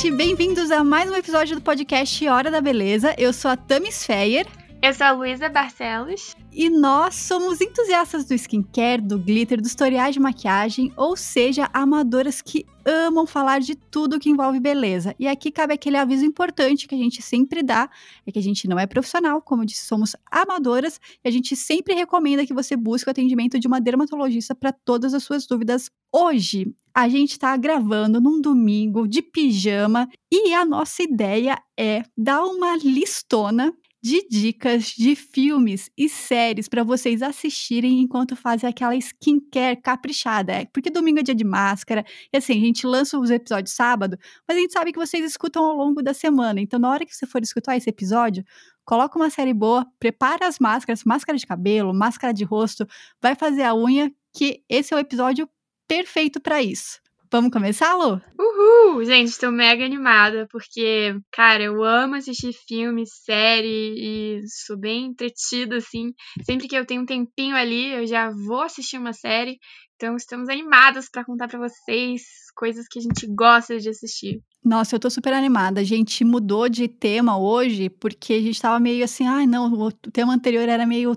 [0.00, 0.10] gente!
[0.10, 3.14] Bem-vindos a mais um episódio do podcast Hora da Beleza.
[3.18, 4.46] Eu sou a Tamis Feyer.
[4.82, 6.34] Eu sou a Luísa Barcelos.
[6.50, 12.40] E nós somos entusiastas do skincare, do glitter, dos tutoriais de maquiagem, ou seja, amadoras
[12.40, 15.14] que amam falar de tudo que envolve beleza.
[15.18, 17.90] E aqui cabe aquele aviso importante que a gente sempre dá,
[18.26, 21.54] é que a gente não é profissional, como eu disse, somos amadoras, e a gente
[21.54, 25.90] sempre recomenda que você busque o atendimento de uma dermatologista para todas as suas dúvidas.
[26.10, 32.42] Hoje, a gente está gravando num domingo de pijama e a nossa ideia é dar
[32.44, 39.80] uma listona de dicas de filmes e séries para vocês assistirem enquanto fazem aquela skincare
[39.80, 40.52] caprichada.
[40.52, 44.18] É, porque domingo é dia de máscara, e assim, a gente lança os episódios sábado,
[44.48, 46.60] mas a gente sabe que vocês escutam ao longo da semana.
[46.60, 48.44] Então, na hora que você for escutar esse episódio,
[48.84, 52.86] coloca uma série boa, prepara as máscaras, máscara de cabelo, máscara de rosto,
[53.20, 55.48] vai fazer a unha, que esse é o episódio
[55.86, 57.00] perfeito para isso.
[57.32, 58.20] Vamos começar, Lu?
[58.36, 59.04] Uhul!
[59.04, 65.76] Gente, estou mega animada, porque, cara, eu amo assistir filme, série e sou bem entretida,
[65.76, 66.12] assim.
[66.42, 69.58] Sempre que eu tenho um tempinho ali, eu já vou assistir uma série.
[69.94, 72.22] Então, estamos animadas para contar para vocês
[72.56, 74.40] coisas que a gente gosta de assistir.
[74.64, 75.80] Nossa, eu tô super animada.
[75.80, 79.92] A gente mudou de tema hoje porque a gente tava meio assim, ai, não, o
[79.92, 81.16] tema anterior era meio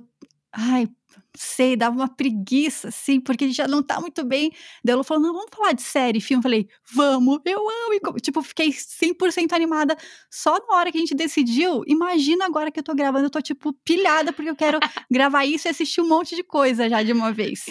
[0.54, 0.88] ai,
[1.36, 4.52] sei, dava uma preguiça, assim, porque a gente já não tá muito bem.
[4.84, 6.40] Daí ela falou, não, vamos falar de série, filme.
[6.40, 8.18] Eu falei, vamos, eu amo.
[8.18, 9.98] E, tipo, fiquei 100% animada
[10.30, 11.84] só na hora que a gente decidiu.
[11.88, 15.68] Imagina agora que eu tô gravando, eu tô, tipo, pilhada, porque eu quero gravar isso
[15.68, 17.66] e assistir um monte de coisa já de uma vez.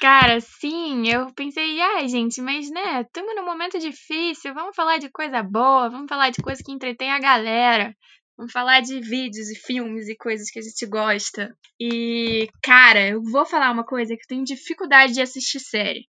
[0.00, 5.08] Cara, sim, eu pensei, ai, gente, mas né, estamos num momento difícil, vamos falar de
[5.08, 7.96] coisa boa, vamos falar de coisa que entretém a galera.
[8.36, 11.56] Vamos falar de vídeos e filmes e coisas que a gente gosta.
[11.80, 16.06] E, cara, eu vou falar uma coisa que eu tenho dificuldade de assistir série.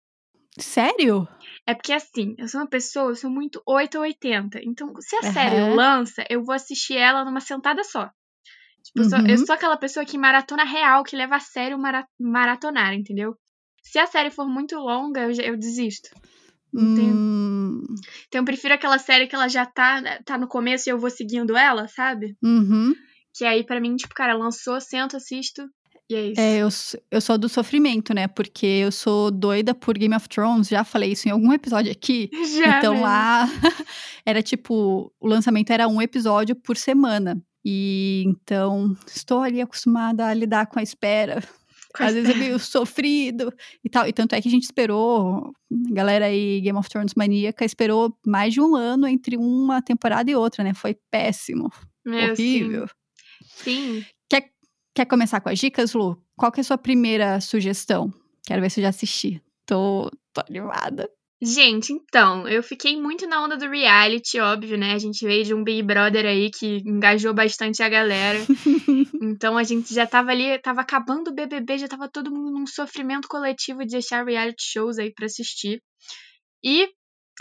[0.58, 1.28] Sério?
[1.66, 4.60] É porque assim, eu sou uma pessoa, eu sou muito 8 ou 80.
[4.64, 5.32] Então, se a uhum.
[5.32, 8.10] série lança, eu vou assistir ela numa sentada só.
[8.82, 9.04] Tipo, uhum.
[9.04, 9.46] eu, sou, eu, uhum.
[9.46, 13.36] sou, aquela pessoa que maratona real, que leva a sério mara maratonar, entendeu?
[13.82, 16.08] Se a série for muito longa, eu, eu desisto.
[16.78, 17.82] Hum.
[18.28, 20.98] Então eu prefiro aquela série que ela já tá, né, tá no começo e eu
[20.98, 22.36] vou seguindo ela, sabe?
[22.42, 22.94] Uhum.
[23.36, 25.68] Que aí, para mim, tipo, cara, lançou, sento, assisto.
[26.08, 26.40] E é isso.
[26.40, 26.68] É, eu,
[27.10, 28.28] eu sou do sofrimento, né?
[28.28, 32.30] Porque eu sou doida por Game of Thrones, já falei isso em algum episódio aqui.
[32.56, 33.06] Já, então mesmo.
[33.06, 33.48] lá
[34.24, 37.42] era tipo, o lançamento era um episódio por semana.
[37.64, 41.42] E então estou ali acostumada a lidar com a espera
[42.02, 43.52] às vezes é meio sofrido
[43.84, 44.06] e tal.
[44.06, 45.52] E tanto é que a gente esperou,
[45.90, 50.34] galera aí, Game of Thrones maníaca, esperou mais de um ano entre uma temporada e
[50.34, 50.74] outra, né?
[50.74, 51.70] Foi péssimo.
[52.04, 52.86] Meu, horrível.
[53.46, 54.02] Sim.
[54.02, 54.06] sim.
[54.28, 54.50] Quer,
[54.94, 56.20] quer começar com as dicas, Lu?
[56.36, 58.12] Qual que é a sua primeira sugestão?
[58.46, 59.42] Quero ver se eu já assisti.
[59.66, 61.10] Tô, tô animada.
[61.42, 64.92] Gente, então, eu fiquei muito na onda do reality, óbvio, né?
[64.92, 68.38] A gente veio de um Big Brother aí que engajou bastante a galera.
[69.22, 72.66] então a gente já tava ali, tava acabando o BBB, já tava todo mundo num
[72.66, 75.82] sofrimento coletivo de achar reality shows aí para assistir.
[76.64, 76.88] E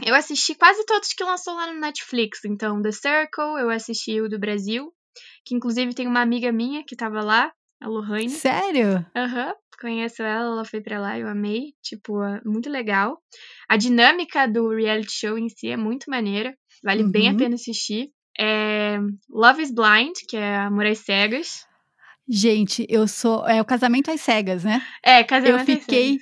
[0.03, 2.43] eu assisti quase todos que lançou lá no Netflix.
[2.45, 4.91] Então, The Circle, eu assisti o do Brasil,
[5.45, 8.29] que inclusive tem uma amiga minha que tava lá, a Lohane.
[8.29, 9.05] Sério?
[9.15, 9.47] Aham.
[9.47, 11.73] Uhum conheço ela, ela foi pra lá, eu amei.
[11.81, 13.21] Tipo, muito legal.
[13.69, 16.55] A dinâmica do reality show em si é muito maneira.
[16.83, 17.11] Vale uhum.
[17.11, 17.37] bem a uhum.
[17.37, 18.09] pena assistir.
[18.39, 18.97] É
[19.29, 21.65] Love is Blind, que é Amor às Cegas.
[22.27, 23.47] Gente, eu sou.
[23.47, 24.81] É o casamento às cegas, né?
[25.03, 26.19] É, casamento Eu fiquei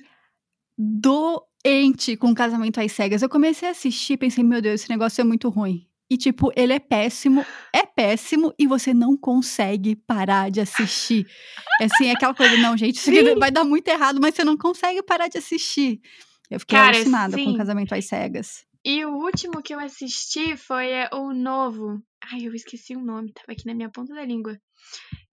[0.78, 3.22] doente com o casamento às cegas.
[3.22, 5.88] Eu comecei a assistir e pensei, meu Deus, esse negócio é muito ruim.
[6.10, 11.26] E, tipo, ele é péssimo, é péssimo, e você não consegue parar de assistir.
[11.82, 14.56] É assim, é aquela coisa, não, gente, isso vai dar muito errado, mas você não
[14.56, 16.02] consegue parar de assistir.
[16.52, 17.46] Eu fiquei Cara, alucinada sim.
[17.46, 18.64] com o Casamento às Cegas.
[18.86, 22.04] E o último que eu assisti foi é, o novo.
[22.32, 24.60] Ai, eu esqueci o nome, tava aqui na minha ponta da língua.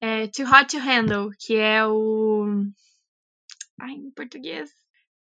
[0.00, 2.46] É Too Hot to Handle, que é o.
[3.80, 4.70] Ai, em português.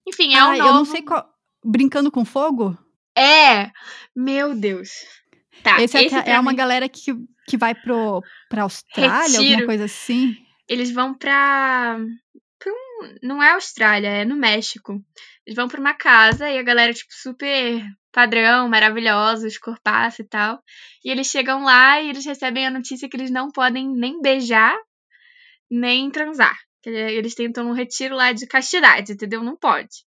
[0.07, 0.69] Enfim, é o um novo.
[0.69, 1.31] Eu não sei qual.
[1.63, 2.77] Brincando com Fogo?
[3.15, 3.71] É!
[4.15, 4.89] Meu Deus.
[5.63, 7.13] Tá, esse, é esse é, é uma galera que,
[7.47, 9.44] que vai pro, pra Austrália, Retiro.
[9.44, 10.36] alguma coisa assim.
[10.68, 11.97] Eles vão pra.
[12.59, 15.03] pra um, não é Austrália, é no México.
[15.45, 17.83] Eles vão pra uma casa e a galera, tipo, super
[18.17, 20.59] padrão, maravilhosos, corpaço e tal.
[21.05, 24.75] E eles chegam lá e eles recebem a notícia que eles não podem nem beijar,
[25.69, 26.57] nem transar.
[26.83, 29.43] Eles tentam um retiro lá de castidade, entendeu?
[29.43, 30.03] Não pode.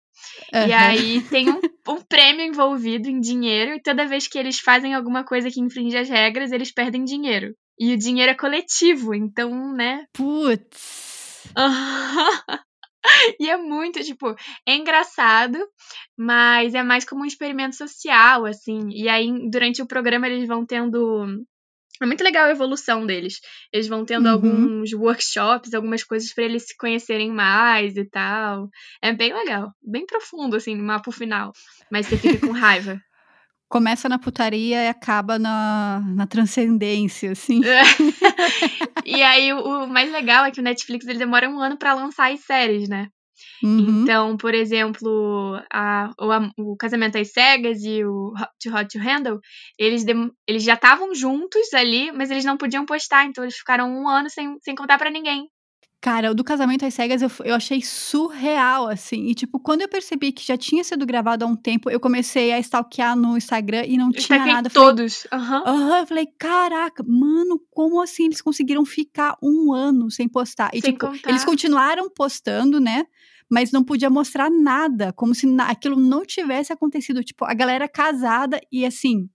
[0.54, 0.68] Uhum.
[0.68, 4.94] E aí tem um, um, prêmio envolvido em dinheiro, e toda vez que eles fazem
[4.94, 7.54] alguma coisa que infringe as regras, eles perdem dinheiro.
[7.78, 10.06] E o dinheiro é coletivo, então, né?
[10.14, 11.46] Putz.
[13.40, 14.34] E é muito, tipo,
[14.66, 15.58] é engraçado,
[16.16, 18.88] mas é mais como um experimento social, assim.
[18.90, 21.26] E aí, durante o programa, eles vão tendo.
[22.00, 23.40] É muito legal a evolução deles.
[23.72, 24.32] Eles vão tendo Uhum.
[24.32, 28.68] alguns workshops, algumas coisas pra eles se conhecerem mais e tal.
[29.02, 29.72] É bem legal.
[29.82, 31.52] Bem profundo, assim, no mapa final.
[31.90, 33.00] Mas você fica com raiva.
[33.68, 37.60] Começa na putaria e acaba na, na transcendência, assim.
[39.04, 41.94] e aí, o, o mais legal é que o Netflix ele demora um ano pra
[41.94, 43.08] lançar as séries, né?
[43.62, 44.02] Uhum.
[44.02, 48.88] Então, por exemplo, a, o, Am- o Casamento às Cegas e o Hot to Hot
[48.88, 49.38] to Handle,
[49.78, 53.90] eles, dem- eles já estavam juntos ali, mas eles não podiam postar, então eles ficaram
[53.90, 55.46] um ano sem, sem contar pra ninguém.
[56.00, 59.26] Cara, o do casamento às cegas eu, eu achei surreal, assim.
[59.26, 62.52] E, tipo, quando eu percebi que já tinha sido gravado há um tempo, eu comecei
[62.52, 64.70] a stalkear no Instagram e não Eu tinha nada.
[64.70, 65.26] Falei, todos.
[65.32, 65.62] Aham.
[65.66, 70.70] Aham, eu falei, caraca, mano, como assim eles conseguiram ficar um ano sem postar?
[70.72, 71.30] E, Sem tipo, contar.
[71.30, 73.04] eles continuaram postando, né?
[73.50, 77.24] Mas não podia mostrar nada, como se na- aquilo não tivesse acontecido.
[77.24, 79.28] Tipo, a galera casada e assim.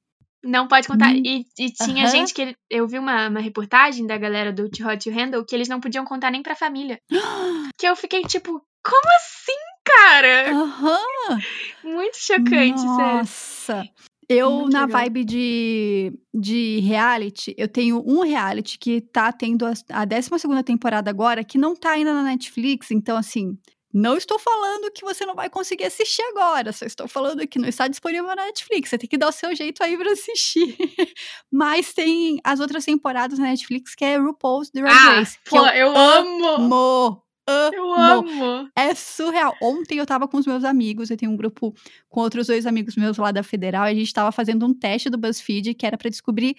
[0.43, 1.11] Não pode contar.
[1.13, 1.21] Hum.
[1.25, 2.55] E, e tinha gente que.
[2.69, 5.79] Eu vi uma, uma reportagem da galera do Too Hot to Handle que eles não
[5.79, 6.99] podiam contar nem pra família.
[7.77, 9.53] que eu fiquei tipo, como assim,
[9.85, 10.51] cara?
[10.51, 11.39] Aham,
[11.83, 13.17] Muito chocante, sério.
[13.17, 13.89] Nossa.
[14.29, 15.01] Eu, Muito na legal.
[15.01, 20.29] vibe de, de reality, eu tenho um reality que tá tendo a, a 12
[20.65, 23.57] temporada agora, que não tá ainda na Netflix, então assim.
[23.93, 27.69] Não estou falando que você não vai conseguir assistir agora, só estou falando que não
[27.69, 28.89] está disponível na Netflix.
[28.89, 30.75] Você tem que dar o seu jeito aí pra assistir.
[31.51, 35.37] Mas tem as outras temporadas na Netflix que é RuPaul's Drag Ah, Race.
[35.43, 36.45] que pô, eu amo!
[36.47, 37.23] amo!
[37.47, 38.43] Eu amo.
[38.45, 38.69] amo!
[38.75, 39.53] É surreal.
[39.61, 41.73] Ontem eu tava com os meus amigos, eu tenho um grupo
[42.09, 45.09] com outros dois amigos meus lá da Federal, e a gente tava fazendo um teste
[45.09, 46.55] do BuzzFeed que era pra descobrir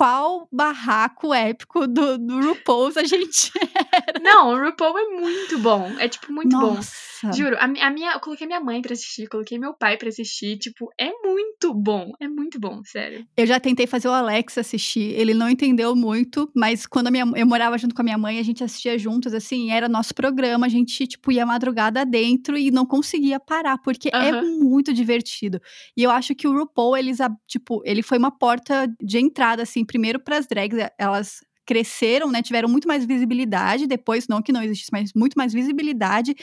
[0.00, 3.52] qual barraco épico do, do RuPaul's a gente.
[4.22, 5.92] Não, o RuPaul é muito bom.
[5.98, 6.76] É, tipo, muito bom.
[6.76, 7.10] Nossa.
[7.34, 10.56] Juro, a, a minha, eu coloquei minha mãe pra assistir, coloquei meu pai pra assistir.
[10.56, 12.12] Tipo, é muito bom.
[12.18, 13.26] É muito bom, sério.
[13.36, 17.30] Eu já tentei fazer o Alex assistir, ele não entendeu muito, mas quando a minha,
[17.36, 20.64] eu morava junto com a minha mãe, a gente assistia juntos, assim, era nosso programa,
[20.64, 25.60] a gente, tipo, ia madrugada dentro e não conseguia parar, porque é muito divertido.
[25.94, 29.84] E eu acho que o RuPaul, eles, tipo, ele foi uma porta de entrada, assim,
[29.90, 34.62] primeiro pras drags, e- elas cresceram, né, tiveram muito mais visibilidade, depois, não que não
[34.62, 36.34] existisse, mas muito mais visibilidade,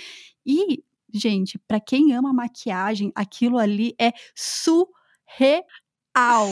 [0.45, 0.83] e,
[1.13, 5.63] gente, pra quem ama maquiagem, aquilo ali é surreal.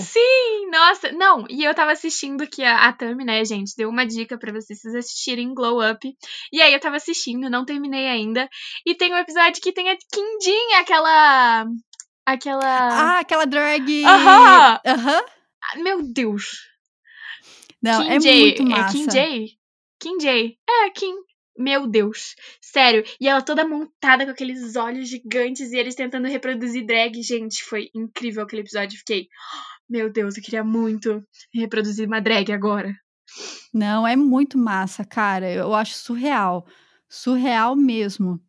[0.03, 1.11] Sim, nossa.
[1.11, 4.51] Não, e eu tava assistindo que a, a Tami, né, gente, deu uma dica pra
[4.53, 6.07] vocês assistirem Glow Up.
[6.53, 8.47] E aí eu tava assistindo, não terminei ainda.
[8.85, 11.65] E tem um episódio que tem a Kindinha, aquela.
[12.25, 12.65] Aquela.
[12.67, 14.05] Ah, aquela drag.
[14.05, 14.79] Aham!
[14.85, 15.23] Aham.
[15.63, 16.74] Ah, Meu Deus.
[17.85, 18.39] Não, Kim é J.
[18.39, 18.93] muito É massa.
[18.97, 19.57] Kim J.
[19.99, 20.57] Kim J.
[20.69, 21.13] É, Kim.
[21.57, 22.35] Meu Deus.
[22.61, 23.03] Sério.
[23.19, 27.21] E ela toda montada com aqueles olhos gigantes e eles tentando reproduzir drag.
[27.23, 28.97] Gente, foi incrível aquele episódio.
[28.99, 29.27] Fiquei.
[29.89, 31.23] Meu Deus, eu queria muito
[31.53, 32.93] reproduzir uma drag agora.
[33.73, 35.49] Não, é muito massa, cara.
[35.49, 36.65] Eu acho surreal.
[37.09, 38.39] Surreal mesmo.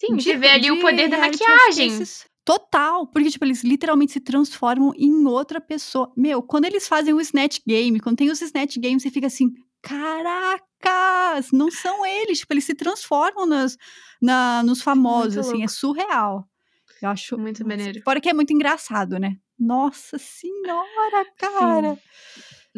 [0.00, 1.88] Sim, De- você vê ali o de poder da maquiagem.
[1.98, 6.10] desses- Total, porque tipo, eles literalmente se transformam em outra pessoa.
[6.16, 9.52] Meu, quando eles fazem o Snatch Game, quando tem os Snatch Games, você fica assim,
[9.82, 13.76] caracas, não são eles, tipo, eles se transformam nas,
[14.18, 16.48] na, nos famosos, Muito assim, é surreal.
[17.02, 18.00] Eu acho Muito maneiro.
[18.02, 19.36] Fora que é muito engraçado, né?
[19.58, 21.98] Nossa senhora, cara.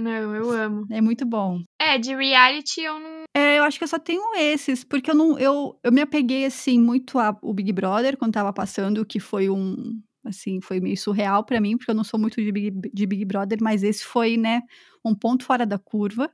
[0.01, 0.87] Não, eu amo.
[0.91, 1.61] É muito bom.
[1.81, 3.25] É, de reality eu não.
[3.35, 5.39] É, eu acho que eu só tenho esses, porque eu não.
[5.39, 10.01] Eu, eu me apeguei, assim, muito ao Big Brother quando tava passando, que foi um.
[10.25, 13.25] Assim, foi meio surreal pra mim, porque eu não sou muito de Big, de Big
[13.25, 14.61] Brother, mas esse foi, né,
[15.03, 16.31] um ponto fora da curva.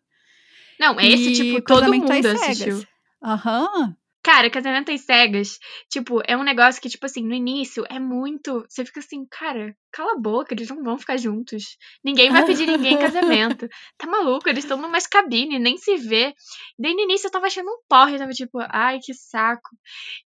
[0.79, 2.83] Não, esse, E tipo, todo às mundo assistiu.
[3.23, 3.97] Aham.
[4.27, 5.57] Cara, Casamento às Cegas,
[5.89, 8.67] tipo, é um negócio que, tipo assim, no início é muito.
[8.69, 11.77] Você fica assim, cara, cala a boca, eles não vão ficar juntos.
[12.05, 13.69] Ninguém vai pedir ninguém em casamento.
[13.97, 14.49] Tá maluco?
[14.49, 16.35] Eles estão numas cabines, nem se vê.
[16.77, 19.71] Daí no início eu tava achando um porre, eu tava tipo, ai, que saco.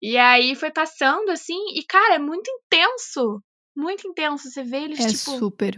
[0.01, 3.43] E aí foi passando assim, e cara, é muito intenso.
[3.75, 4.49] Muito intenso.
[4.49, 5.37] Você vê eles, É tipo.
[5.37, 5.77] super.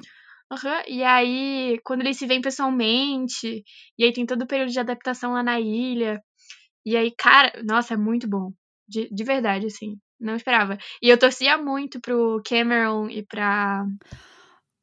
[0.52, 3.64] Aham, E aí, quando eles se veem pessoalmente,
[3.98, 6.22] e aí tem todo o período de adaptação lá na ilha.
[6.86, 8.52] E aí, cara, nossa, é muito bom.
[8.88, 9.98] De, de verdade, assim.
[10.20, 10.78] Não esperava.
[11.02, 13.86] E eu torcia muito pro Cameron e pra.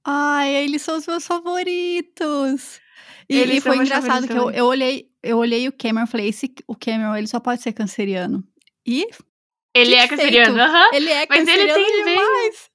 [0.05, 2.81] Ai, eles são os meus favoritos.
[3.28, 6.28] E, Eles e foi engraçado que eu, eu olhei, eu olhei o Cameron e falei,
[6.28, 8.43] esse, o Cameron, ele só pode ser canceriano.
[8.87, 9.07] E
[9.75, 10.88] Ele é canceriano, aham.
[10.95, 12.71] ele é Mas ele tem bem- demais.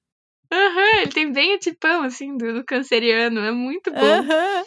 [0.52, 3.40] Aham, ele tem bem a tipão, assim, do, do canceriano.
[3.40, 3.98] É muito bom.
[3.98, 4.64] Aham.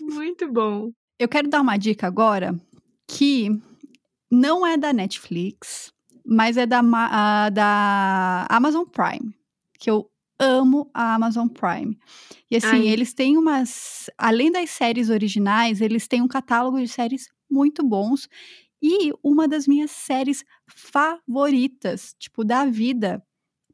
[0.00, 0.90] Muito bom.
[1.20, 2.54] Eu quero dar uma dica agora
[3.08, 3.50] que
[4.30, 5.92] não é da Netflix,
[6.24, 9.34] mas é da, uh, da Amazon Prime,
[9.78, 11.98] que eu amo a Amazon Prime.
[12.50, 12.88] E assim, Ai.
[12.88, 14.10] eles têm umas.
[14.16, 18.28] Além das séries originais, eles têm um catálogo de séries muito bons.
[18.80, 23.20] E uma das minhas séries favoritas, tipo, da vida,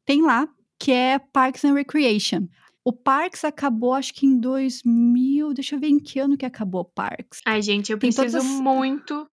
[0.06, 0.48] tem lá,
[0.78, 2.46] que é Parks and Recreation.
[2.84, 5.54] O Parks acabou, acho que em 2000.
[5.54, 7.40] Deixa eu ver em que ano que acabou Parks.
[7.46, 8.44] Ai, gente, eu preciso todas...
[8.44, 9.26] muito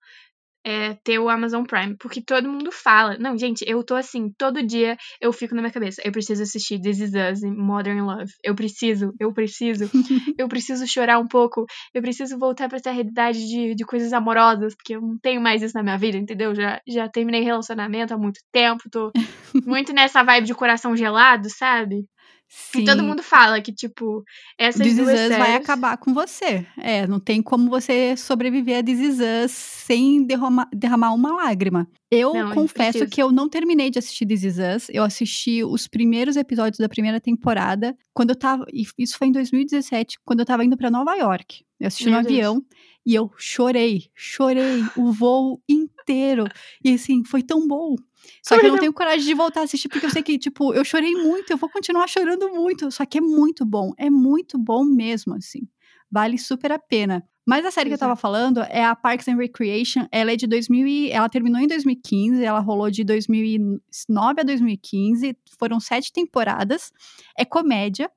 [0.64, 3.16] é, ter o Amazon Prime, porque todo mundo fala.
[3.18, 6.02] Não, gente, eu tô assim, todo dia eu fico na minha cabeça.
[6.04, 8.30] Eu preciso assistir This Is Us Modern Love.
[8.44, 9.90] Eu preciso, eu preciso,
[10.38, 11.64] eu preciso chorar um pouco.
[11.94, 15.62] Eu preciso voltar pra essa realidade de, de coisas amorosas, porque eu não tenho mais
[15.62, 16.54] isso na minha vida, entendeu?
[16.54, 19.10] Já, já terminei relacionamento há muito tempo, tô
[19.66, 22.04] muito nessa vibe de coração gelado, sabe?
[22.52, 22.80] Sim.
[22.80, 24.24] E todo mundo fala que, tipo,
[24.58, 25.38] essas This duas séries...
[25.38, 26.66] vai acabar com você.
[26.76, 31.88] É, não tem como você sobreviver a This sem derramar, derramar uma lágrima.
[32.10, 34.86] Eu não, confesso que eu não terminei de assistir This Is Us.
[34.90, 37.96] Eu assisti os primeiros episódios da primeira temporada.
[38.12, 38.66] Quando eu tava...
[38.98, 41.64] Isso foi em 2017, quando eu tava indo para Nova York.
[41.78, 42.34] Eu assisti Meu no Deus.
[42.34, 42.62] avião
[43.06, 44.10] e eu chorei.
[44.12, 46.46] Chorei o voo inteiro.
[46.84, 47.94] E assim, foi tão bom.
[48.42, 50.72] Só que eu não tenho coragem de voltar a assistir, porque eu sei que, tipo,
[50.74, 52.90] eu chorei muito, eu vou continuar chorando muito.
[52.90, 55.68] Só que é muito bom, é muito bom mesmo, assim.
[56.10, 57.24] Vale super a pena.
[57.46, 60.06] Mas a série que eu tava falando é a Parks and Recreation.
[60.12, 65.36] Ela é de 2000 e, ela terminou em 2015, ela rolou de 2009 a 2015,
[65.58, 66.92] foram sete temporadas.
[67.36, 68.10] É comédia,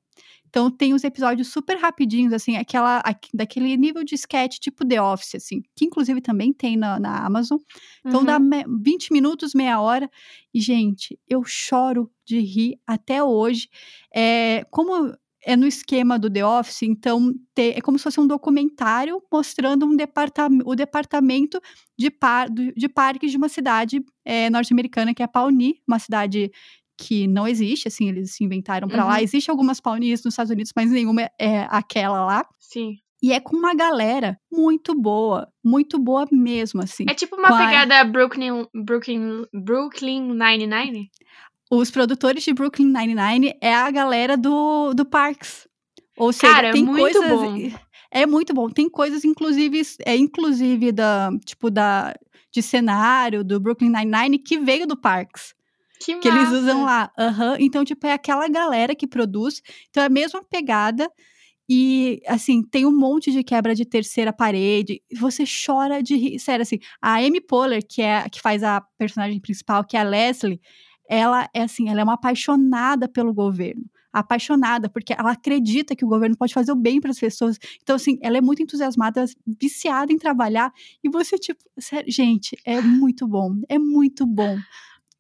[0.53, 3.01] então tem os episódios super rapidinhos, assim, aquela,
[3.33, 7.57] daquele nível de sketch tipo The Office, assim, que inclusive também tem na, na Amazon.
[8.05, 8.25] Então uhum.
[8.27, 10.07] dá me, 20 minutos, meia hora.
[10.53, 13.67] E, gente, eu choro de rir até hoje.
[14.15, 15.12] É, como
[15.43, 19.88] é no esquema do The Office, então te, é como se fosse um documentário mostrando
[19.88, 21.60] um departamento, o departamento
[21.98, 26.51] de, par, de parques de uma cidade é, norte-americana, que é Pawnee, uma cidade
[26.97, 29.09] que não existe, assim, eles se inventaram para uhum.
[29.09, 29.21] lá.
[29.21, 32.45] Existem algumas paunistas nos Estados Unidos, mas nenhuma é aquela lá.
[32.59, 32.97] Sim.
[33.21, 37.05] E é com uma galera muito boa, muito boa mesmo, assim.
[37.07, 38.03] É tipo uma pegada a...
[38.03, 41.09] Brooklyn, Brooklyn, Brooklyn Nine-Nine?
[41.71, 45.67] Os produtores de Brooklyn Nine-Nine é a galera do, do Parks.
[46.17, 47.29] Ou seja, Cara, tem muito coisas...
[47.29, 47.71] Bom.
[48.12, 48.69] É muito bom.
[48.69, 52.13] Tem coisas, inclusive, é inclusive da, tipo, da,
[52.51, 55.55] de cenário do Brooklyn Nine-Nine que veio do Parks.
[56.03, 57.12] Que, que eles usam lá.
[57.17, 57.55] Uhum.
[57.60, 59.62] Então, tipo, é aquela galera que produz.
[59.89, 61.10] Então, é a mesma pegada.
[61.69, 65.01] E, assim, tem um monte de quebra de terceira parede.
[65.17, 66.39] Você chora de rir.
[66.39, 70.03] Sério, assim, a Amy Poehler, que, é, que faz a personagem principal, que é a
[70.03, 70.60] Leslie,
[71.10, 73.83] ela é assim, ela é uma apaixonada pelo governo.
[74.12, 77.57] Apaixonada, porque ela acredita que o governo pode fazer o bem para as pessoas.
[77.81, 79.25] Então, assim, ela é muito entusiasmada,
[79.60, 80.72] viciada em trabalhar.
[81.03, 83.55] E você, tipo, sério, gente, é muito bom.
[83.69, 84.57] É muito bom.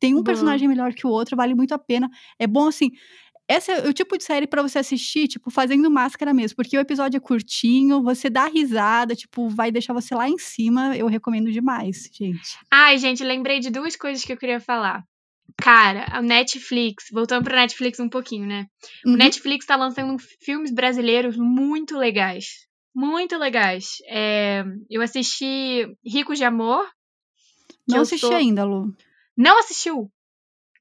[0.03, 0.25] Tem um Boa.
[0.25, 2.09] personagem melhor que o outro, vale muito a pena.
[2.37, 2.91] É bom assim.
[3.47, 6.81] Esse é o tipo de série para você assistir, tipo, fazendo máscara mesmo, porque o
[6.81, 10.93] episódio é curtinho, você dá risada, tipo, vai deixar você lá em cima.
[10.97, 12.57] Eu recomendo demais, gente.
[12.69, 15.05] Ai, gente, lembrei de duas coisas que eu queria falar.
[15.55, 18.65] Cara, a Netflix, voltando pra Netflix um pouquinho, né?
[19.05, 19.13] Uhum.
[19.13, 22.67] O Netflix tá lançando filmes brasileiros muito legais.
[22.93, 23.99] Muito legais.
[24.09, 26.85] É, eu assisti Ricos de Amor.
[27.87, 28.35] Não assisti sou...
[28.35, 28.93] ainda, Lu.
[29.37, 29.99] Não assistiu?
[29.99, 30.09] O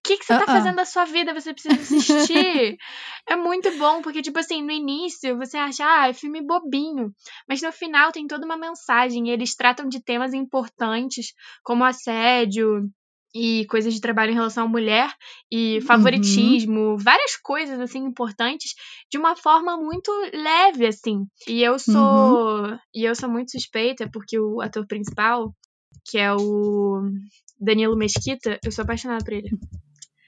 [0.04, 0.47] que, que você uh -uh.
[0.47, 1.32] tá fazendo da sua vida?
[1.32, 2.76] Você precisa assistir.
[3.28, 7.14] é muito bom, porque, tipo assim, no início você acha, ah, é filme bobinho.
[7.49, 9.30] Mas no final tem toda uma mensagem.
[9.30, 11.32] eles tratam de temas importantes,
[11.62, 12.90] como assédio
[13.35, 15.11] e coisas de trabalho em relação à mulher
[15.50, 15.87] e uhum.
[15.87, 16.97] favoritismo, uhum.
[16.97, 18.75] várias coisas assim importantes
[19.11, 21.26] de uma forma muito leve assim.
[21.47, 22.78] E eu sou uhum.
[22.94, 25.54] e eu sou muito suspeita porque o ator principal,
[26.04, 27.02] que é o
[27.62, 29.50] Danilo Mesquita, eu sou apaixonada por ele.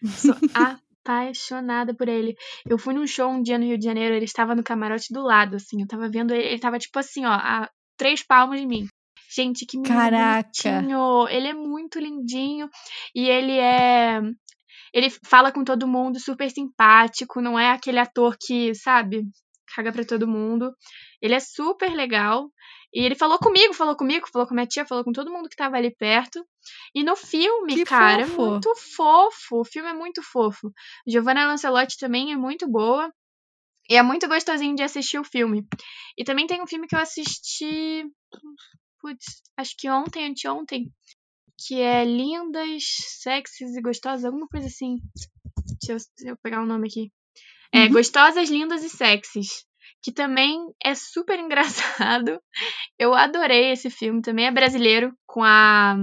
[0.07, 0.35] Sou
[1.05, 2.37] apaixonada por ele.
[2.67, 5.23] Eu fui num show um dia no Rio de Janeiro, ele estava no camarote do
[5.23, 5.81] lado, assim.
[5.81, 8.87] Eu tava vendo ele, ele tava tipo assim, ó, a três palmos de mim.
[9.35, 10.49] Gente, que Caraca.
[10.63, 11.29] bonitinho.
[11.29, 12.69] Ele é muito lindinho.
[13.15, 14.21] E ele é.
[14.93, 17.41] Ele fala com todo mundo, super simpático.
[17.41, 19.25] Não é aquele ator que, sabe,
[19.75, 20.73] caga pra todo mundo.
[21.21, 22.49] Ele é super legal.
[22.95, 25.57] E ele falou comigo, falou comigo, falou com minha tia, falou com todo mundo que
[25.57, 26.47] tava ali perto.
[26.95, 28.43] E no filme, que cara, fofo.
[28.43, 29.61] é muito fofo.
[29.61, 30.73] O filme é muito fofo.
[31.05, 33.13] Giovanna Lancelotti também é muito boa.
[33.91, 35.67] E é muito gostosinho de assistir o filme.
[36.17, 38.05] E também tem um filme que eu assisti.
[39.01, 40.93] Putz, acho que ontem, anteontem.
[41.67, 42.85] Que é Lindas,
[43.21, 44.99] Sexys e Gostosas, alguma coisa assim.
[45.83, 47.11] Deixa eu, deixa eu pegar o nome aqui.
[47.73, 47.93] É, uhum.
[47.93, 49.67] Gostosas, Lindas e Sexys
[50.05, 52.39] que também é super engraçado.
[52.99, 55.97] Eu adorei esse filme, também é brasileiro, com a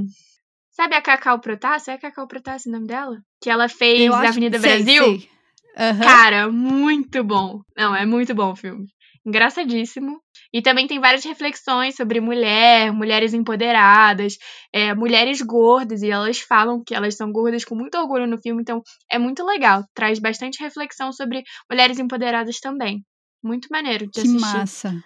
[0.72, 1.91] Sabe a Cacau Protássi?
[1.91, 3.17] É a Cacau Protássi o nome dela?
[3.41, 5.03] Que ela fez Eu acho- Avenida sei, Brasil?
[5.03, 5.29] sei.
[5.77, 6.03] Aham.
[6.03, 7.62] Cara, muito bom.
[7.77, 8.86] Não, é muito bom o filme.
[9.25, 10.20] Engraçadíssimo.
[10.53, 14.38] E também tem várias reflexões sobre mulher, mulheres empoderadas,
[14.74, 18.62] é, mulheres gordas, e elas falam que elas são gordas com muito orgulho no filme,
[18.62, 19.84] então é muito legal.
[19.93, 23.01] Traz bastante reflexão sobre mulheres empoderadas também.
[23.43, 24.39] Muito maneiro de Que assistir.
[24.39, 25.03] massa.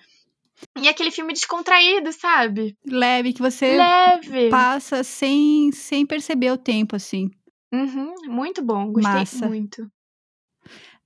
[0.81, 2.75] E aquele filme descontraído, sabe?
[2.85, 4.49] Leve, que você Leve.
[4.49, 7.29] passa sem, sem perceber o tempo, assim.
[7.73, 9.47] Uhum, muito bom, gostei Massa.
[9.47, 9.89] muito.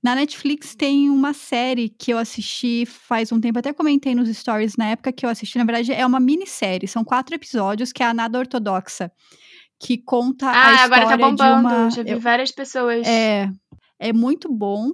[0.01, 4.77] Na Netflix tem uma série que eu assisti faz um tempo, até comentei nos stories
[4.77, 5.57] na época que eu assisti.
[5.57, 9.11] Na verdade, é uma minissérie, são quatro episódios, que é a Nada Ortodoxa,
[9.79, 11.67] que conta a Ah, história agora tá de bombando.
[11.67, 11.89] uma.
[11.91, 13.05] Já vi eu- várias pessoas.
[13.05, 13.49] É,
[13.99, 14.91] é muito bom.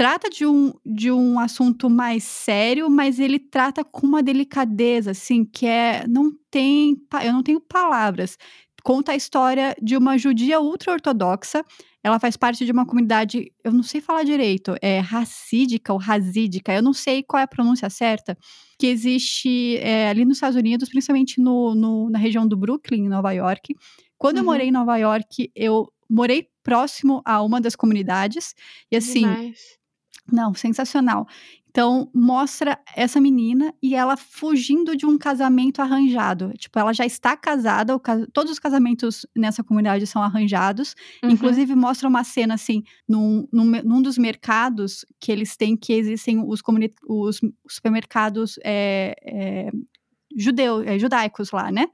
[0.00, 5.44] Trata de um, de um assunto mais sério, mas ele trata com uma delicadeza, assim,
[5.44, 6.06] que é.
[6.08, 6.96] Não tem.
[7.22, 8.38] Eu não tenho palavras.
[8.82, 11.62] Conta a história de uma judia ultra-ortodoxa.
[12.02, 16.72] Ela faz parte de uma comunidade, eu não sei falar direito, é racídica ou razídica,
[16.72, 18.38] eu não sei qual é a pronúncia certa,
[18.78, 23.08] que existe é, ali nos Estados Unidos, principalmente no, no- na região do Brooklyn, em
[23.10, 23.74] Nova York.
[24.16, 24.46] Quando eu Uhum.
[24.46, 28.54] morei em Nova York, eu morei próximo a uma das comunidades.
[28.90, 29.78] E assim, Demais.
[30.30, 31.26] Não, sensacional.
[31.70, 36.52] Então, mostra essa menina e ela fugindo de um casamento arranjado.
[36.58, 40.96] Tipo, ela já está casada, cas- todos os casamentos nessa comunidade são arranjados.
[41.22, 41.30] Uhum.
[41.30, 46.42] Inclusive, mostra uma cena assim, num, num, num dos mercados que eles têm, que existem
[46.44, 49.70] os, comuni- os supermercados é, é,
[50.36, 51.86] judeu, é, judaicos lá, né?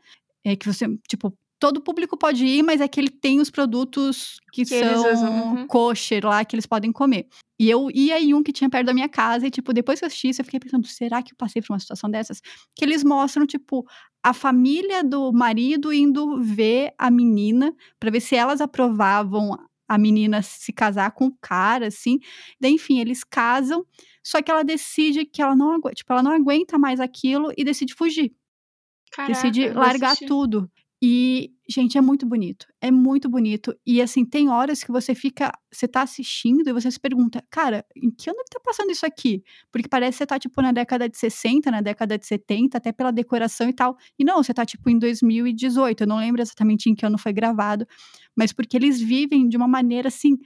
[0.43, 4.39] É que você, tipo, todo público pode ir, mas é que ele tem os produtos
[4.53, 5.67] que, Que são usam, uhum.
[5.67, 7.27] kosher lá, que eles podem comer.
[7.59, 10.05] E eu ia em um que tinha perto da minha casa, e, tipo, depois que
[10.05, 12.41] eu assisti isso, eu fiquei pensando, será que eu passei por uma situação dessas?
[12.75, 13.87] Que eles mostram, tipo,
[14.23, 19.57] a família do marido indo ver a menina, pra ver se elas aprovavam
[19.89, 22.19] a menina se casar com o cara, assim.
[22.61, 23.87] Daí, enfim, eles casam,
[24.23, 27.65] só que ela decide que ela não aguenta, tipo, ela não aguenta mais aquilo e
[27.65, 28.35] decide fugir
[29.13, 30.71] Caraca, decide largar tudo.
[31.03, 32.67] E, gente, é muito bonito.
[32.81, 33.77] É muito bonito.
[33.87, 35.53] E, assim, tem horas que você fica.
[35.71, 39.05] Você tá assistindo e você se pergunta, cara, em que ano que tá passando isso
[39.05, 39.43] aqui?
[39.71, 42.93] Porque parece que você tá, tipo, na década de 60, na década de 70, até
[42.93, 43.97] pela decoração e tal.
[44.19, 46.03] E não, você tá, tipo, em 2018.
[46.03, 47.87] Eu não lembro exatamente em que ano foi gravado.
[48.35, 50.39] Mas porque eles vivem de uma maneira, assim.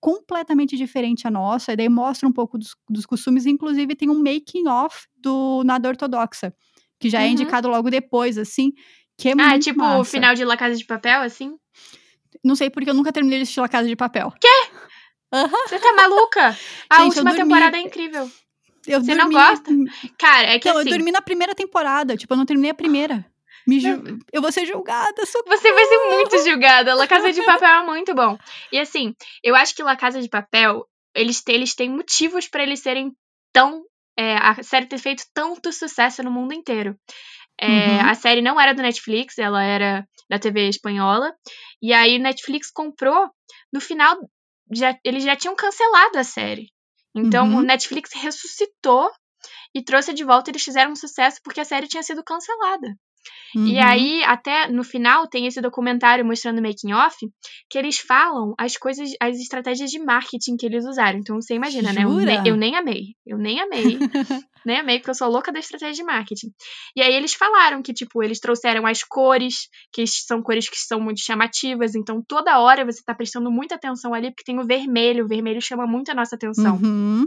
[0.00, 4.22] Completamente diferente a nossa, e daí mostra um pouco dos, dos costumes, inclusive tem um
[4.22, 6.52] making off do Nada Ortodoxa,
[7.00, 7.32] que já é Uhum.
[7.32, 8.72] indicado logo depois, assim,
[9.18, 10.10] que é Ah, muito tipo o massa.
[10.10, 11.56] final de La Casa de Papel, assim?
[12.42, 14.32] Não sei porque eu nunca terminei de assistir La Casa de Papel.
[15.66, 16.56] Você tá maluca?
[16.90, 18.30] A Gente, última temporada é incrível.
[18.86, 19.70] Eu Você não dormi- gosta?
[20.18, 22.74] Cara, é que Não, assim, eu dormi na primeira temporada, tipo, eu não terminei a
[22.74, 23.24] primeira.
[23.66, 25.56] Me ju- Eu vou ser julgada, socorro.
[25.56, 26.94] você vai ser muito julgada.
[26.94, 28.36] La Casa de Papel é muito bom.
[28.70, 32.62] E assim, eu acho que La Casa de Papel, eles têm, eles têm motivos pra
[32.62, 33.12] eles serem
[33.52, 33.82] tão.
[34.18, 36.94] é, a série ter feito tanto sucesso no mundo inteiro.
[37.60, 38.10] É, Uhum.
[38.10, 41.32] A série não era do Netflix, ela era da TV espanhola.
[41.82, 43.28] E aí Netflix comprou.
[43.72, 44.16] No final,
[44.72, 46.70] já, eles já tinham cancelado a série.
[47.16, 47.58] Então Uhum.
[47.58, 49.10] o Netflix ressuscitou
[49.74, 50.50] e trouxe de volta.
[50.50, 52.94] Eles fizeram um sucesso porque a série tinha sido cancelada.
[53.54, 53.82] E Uhum.
[53.82, 57.16] aí, até no final, tem esse documentário mostrando o making off,
[57.70, 61.18] que eles falam as coisas, as estratégias de marketing que eles usaram.
[61.18, 62.04] Então você imagina, né?
[62.04, 62.24] Eu Jura?
[62.24, 63.02] nem, eu nem amei.
[63.26, 63.98] Eu nem amei.
[64.66, 66.48] nem amei, porque eu sou louca da estratégia de marketing.
[66.96, 71.00] E aí eles falaram que, tipo, eles trouxeram as cores, que são cores que são
[71.00, 71.94] muito chamativas.
[71.94, 75.24] Então, toda hora você tá prestando muita atenção ali, porque tem o vermelho.
[75.24, 76.76] O vermelho chama muito a nossa atenção.
[76.76, 77.26] Uhum.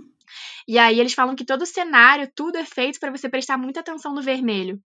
[0.67, 3.79] E aí eles falam que todo o cenário, tudo é feito para você prestar muita
[3.81, 4.79] atenção no vermelho.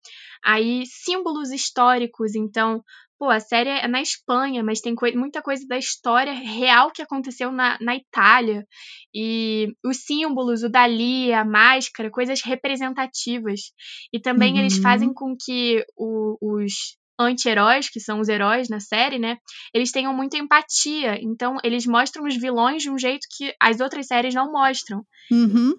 [0.43, 2.83] Aí símbolos históricos, então,
[3.19, 7.01] pô, a série é na Espanha, mas tem coi- muita coisa da história real que
[7.01, 8.65] aconteceu na, na Itália.
[9.13, 13.71] E os símbolos, o Dali, a máscara, coisas representativas.
[14.11, 14.81] E também eles Uhum.
[14.81, 19.37] fazem com que o- os anti-heróis, que são os heróis na série, né?
[19.73, 21.17] Eles tenham muita empatia.
[21.21, 25.03] Então, eles mostram os vilões de um jeito que as outras séries não mostram.
[25.31, 25.73] Uhum.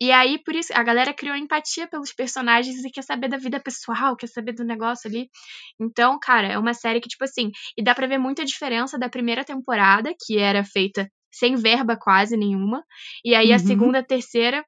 [0.00, 3.58] E aí, por isso, a galera criou empatia pelos personagens e quer saber da vida
[3.58, 5.28] pessoal, quer saber do negócio ali.
[5.80, 9.08] Então, cara, é uma série que, tipo assim, e dá pra ver muita diferença da
[9.08, 12.82] primeira temporada, que era feita sem verba quase nenhuma,
[13.24, 13.66] e aí a Uhum.
[13.66, 14.64] segunda, terceira,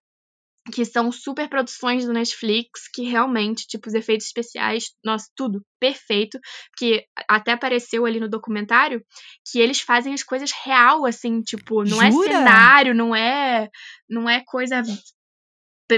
[0.71, 6.39] que são super produções do Netflix, que realmente, tipo, os efeitos especiais, nossa, tudo perfeito,
[6.77, 9.05] que até apareceu ali no documentário,
[9.51, 12.29] que eles fazem as coisas real, assim, tipo, não é Jura?
[12.33, 13.69] cenário, não é,
[14.09, 14.83] não é coisa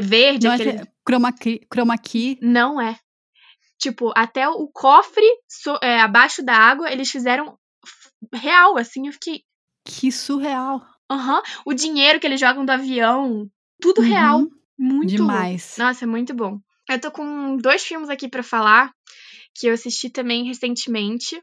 [0.01, 0.79] verde, Não é aquele...
[0.79, 2.39] que- chroma key, chroma key.
[2.41, 2.99] Não é.
[3.79, 7.59] Tipo, até o cofre so, é, abaixo da água eles fizeram
[8.33, 9.09] real, assim.
[9.09, 9.43] Eu fiquei.
[9.85, 10.81] Que surreal.
[11.11, 11.37] Aham.
[11.37, 11.43] Uhum.
[11.67, 13.51] O dinheiro que eles jogam do avião.
[13.81, 14.09] Tudo uhum.
[14.09, 14.47] real.
[14.79, 15.77] Muito Demais.
[15.79, 16.59] Nossa, é muito bom.
[16.89, 18.93] Eu tô com dois filmes aqui para falar
[19.55, 21.41] que eu assisti também recentemente.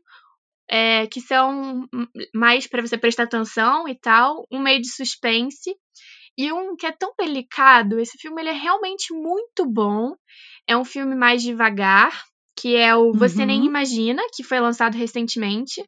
[0.71, 1.89] É, que são
[2.31, 5.75] mais para você prestar atenção e tal, um meio de suspense
[6.37, 7.99] e um que é tão delicado.
[7.99, 10.13] Esse filme ele é realmente muito bom.
[10.67, 12.23] É um filme mais devagar,
[12.55, 13.47] que é o Você uhum.
[13.47, 15.83] Nem Imagina, que foi lançado recentemente.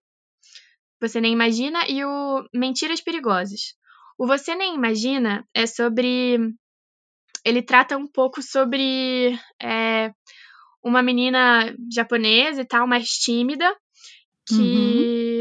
[1.00, 3.76] Você Nem Imagina e o Mentiras Perigosas.
[4.18, 6.38] O Você Nem Imagina é sobre.
[7.46, 10.12] Ele trata um pouco sobre é,
[10.84, 13.76] uma menina japonesa e tal, mais tímida,
[14.48, 14.56] que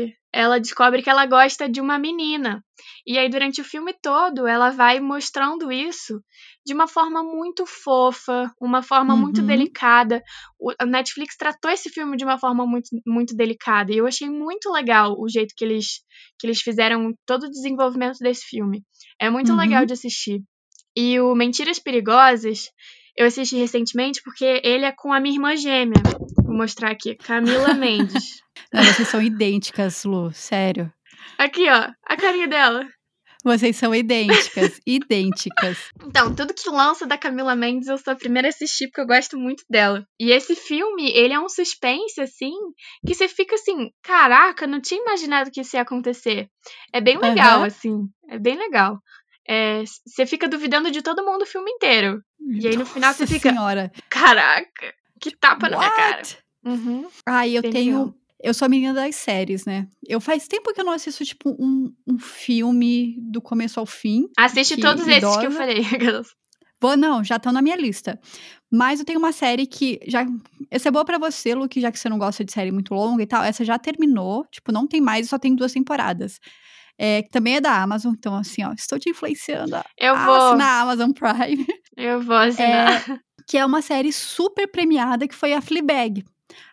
[0.05, 0.13] uhum.
[0.33, 2.63] ela descobre que ela gosta de uma menina.
[3.07, 6.23] E aí, durante o filme todo, ela vai mostrando isso
[6.65, 9.21] de uma forma muito fofa, uma forma uhum.
[9.21, 10.23] muito delicada.
[10.59, 13.93] O, a Netflix tratou esse filme de uma forma muito, muito delicada.
[13.93, 16.03] E eu achei muito legal o jeito que eles,
[16.39, 18.85] que eles fizeram todo o desenvolvimento desse filme.
[19.19, 19.59] É muito uhum.
[19.59, 20.43] legal de assistir.
[21.03, 22.69] E o Mentiras Perigosas,
[23.17, 26.03] eu assisti recentemente porque ele é com a minha irmã gêmea.
[26.45, 28.43] Vou mostrar aqui, Camila Mendes.
[28.71, 30.93] Não, vocês são idênticas, Lu, sério.
[31.39, 32.87] Aqui, ó, a carinha dela.
[33.43, 35.79] Vocês são idênticas, idênticas.
[36.05, 39.07] Então, tudo que lança da Camila Mendes eu sou a primeira a assistir porque eu
[39.07, 40.05] gosto muito dela.
[40.21, 42.53] E esse filme, ele é um suspense, assim,
[43.07, 46.51] que você fica assim, caraca, não tinha imaginado que isso ia acontecer.
[46.93, 47.65] É bem legal, uhum.
[47.65, 48.99] assim, é bem legal.
[49.53, 52.23] É, você fica duvidando de todo mundo o filme inteiro.
[52.41, 53.51] E aí no final você fica.
[53.51, 53.91] Senhora.
[54.09, 55.73] Caraca, que tapa What?
[55.73, 56.23] na minha cara.
[56.65, 57.09] Uhum.
[57.27, 58.15] Ai, eu tenho.
[58.41, 59.89] Eu sou a menina das séries, né?
[60.07, 64.29] Eu faz tempo que eu não assisto, tipo, um, um filme do começo ao fim.
[64.39, 65.27] Assiste que todos idosa.
[65.27, 65.83] esses que eu falei.
[66.81, 68.19] Vou, não, já estão na minha lista.
[68.71, 70.25] Mas eu tenho uma série que já.
[70.71, 73.23] Essa é boa para você, Luke, já que você não gosta de série muito longa
[73.23, 73.43] e tal.
[73.43, 74.47] Essa já terminou.
[74.47, 76.39] Tipo, não tem mais, só tem duas temporadas.
[77.03, 80.35] É, que também é da Amazon, então assim, ó, estou te influenciando a, eu vou.
[80.35, 81.67] assinar a Amazon Prime.
[81.97, 83.11] Eu vou assinar.
[83.11, 86.23] É, que é uma série super premiada, que foi a Fleabag.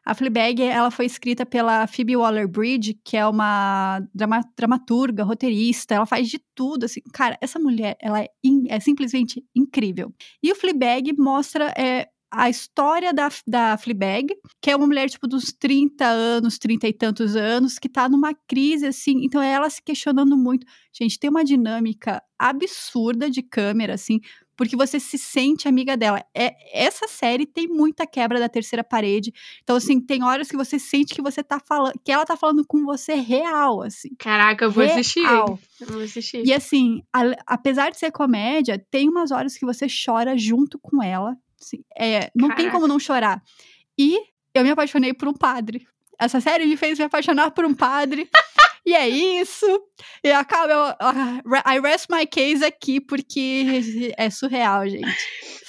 [0.05, 6.05] A Fleabag, ela foi escrita pela Phoebe Waller-Bridge, que é uma drama, dramaturga, roteirista, ela
[6.05, 6.99] faz de tudo, assim.
[7.13, 10.13] Cara, essa mulher, ela é, in, é simplesmente incrível.
[10.43, 14.27] E o Fleabag mostra é, a história da, da Fleabag,
[14.61, 18.33] que é uma mulher, tipo, dos 30 anos, 30 e tantos anos, que tá numa
[18.47, 20.65] crise, assim, então é ela se questionando muito.
[20.93, 24.19] Gente, tem uma dinâmica absurda de câmera, assim,
[24.57, 26.21] porque você se sente amiga dela.
[26.35, 29.31] É, essa série tem muita quebra da terceira parede.
[29.61, 32.65] Então, assim, tem horas que você sente que você tá falando, que ela tá falando
[32.67, 34.09] com você real, assim.
[34.17, 34.99] Caraca, eu vou real.
[34.99, 35.23] assistir.
[35.23, 36.43] Eu vou assistir.
[36.43, 41.03] E assim, a, apesar de ser comédia, tem umas horas que você chora junto com
[41.03, 41.37] ela.
[41.59, 42.55] Assim, é, não Caraca.
[42.61, 43.41] tem como não chorar.
[43.97, 44.19] E
[44.53, 45.87] eu me apaixonei por um padre.
[46.19, 48.29] Essa série me fez me apaixonar por um padre.
[48.87, 49.65] E é isso.
[50.23, 50.95] E acaba.
[50.97, 53.83] Eu, I rest my case aqui, porque
[54.17, 55.05] é surreal, gente.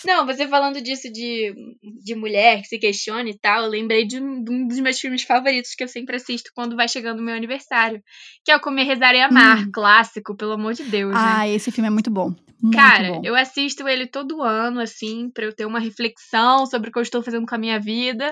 [0.07, 1.53] Não, você falando disso de,
[2.01, 5.01] de mulher que se questiona e tal, eu lembrei de um, de um, dos meus
[5.01, 8.01] filmes favoritos que eu sempre assisto quando vai chegando o meu aniversário.
[8.45, 9.71] Que é o Comer, Rezar e Amar, hum.
[9.75, 11.13] clássico, pelo amor de Deus.
[11.13, 11.21] Né?
[11.21, 11.53] Ah, né?
[11.53, 12.33] esse filme é muito bom.
[12.63, 13.23] Muito Cara, bom.
[13.25, 17.03] eu assisto ele todo ano, assim, para eu ter uma reflexão sobre o que eu
[17.03, 18.31] estou fazendo com a minha vida.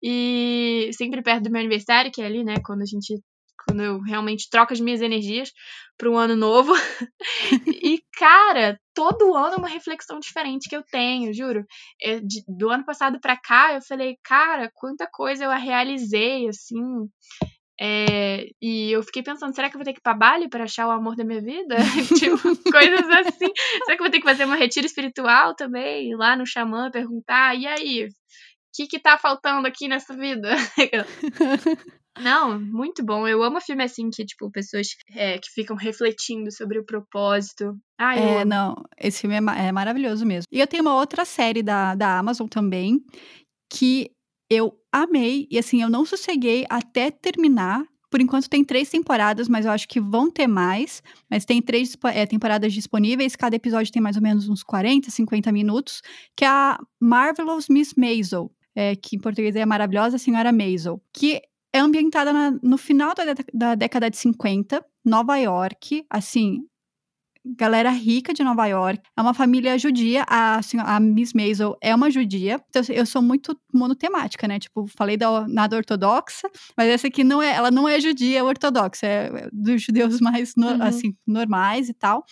[0.00, 3.20] E sempre perto do meu aniversário, que é ali, né, quando a gente
[3.70, 5.52] quando eu realmente troco as minhas energias
[5.96, 6.72] para um ano novo.
[7.84, 11.64] e, cara, todo ano é uma reflexão diferente que eu tenho, juro.
[12.00, 17.08] Eu, de, do ano passado para cá, eu falei, cara, quanta coisa eu realizei, assim.
[17.80, 20.64] É, e eu fiquei pensando, será que eu vou ter que ir pra Bali para
[20.64, 21.76] achar o amor da minha vida?
[22.18, 22.36] tipo,
[22.72, 23.52] coisas assim.
[23.84, 26.10] Será que eu vou ter que fazer uma retiro espiritual também?
[26.10, 28.06] Ir lá no xamã perguntar, e aí?
[28.06, 28.10] O
[28.74, 30.50] que que tá faltando aqui nessa vida?
[32.18, 33.26] Não, muito bom.
[33.26, 37.76] Eu amo filme assim que, tipo, pessoas é, que ficam refletindo sobre o propósito.
[37.98, 38.44] Ah, eu é, amo.
[38.46, 40.46] não, esse filme é, é, maravilhoso mesmo.
[40.50, 43.00] E eu tenho uma outra série da, da Amazon também,
[43.72, 44.10] que
[44.50, 47.84] eu amei, e assim, eu não sosseguei até terminar.
[48.10, 51.00] Por enquanto tem três temporadas, mas eu acho que vão ter mais.
[51.30, 55.52] Mas tem três é, temporadas disponíveis, cada episódio tem mais ou menos uns 40, 50
[55.52, 56.02] minutos,
[56.36, 58.50] que é a Marvelous Miss Maisel.
[58.74, 63.14] É, que em português é a Maravilhosa Senhora Maisel, que é ambientada na, no final
[63.14, 66.64] da, da década de 50, Nova York, assim,
[67.44, 69.00] galera rica de Nova York.
[69.16, 70.24] É uma família judia.
[70.28, 72.60] A, assim, a Miss Maisel é uma judia.
[72.68, 74.58] Então, eu sou muito monotemática, né?
[74.58, 79.06] Tipo, falei da nada ortodoxa, mas essa aqui não é, ela não é judia ortodoxa,
[79.06, 80.82] é dos judeus mais, no, uhum.
[80.82, 82.24] assim, normais e tal.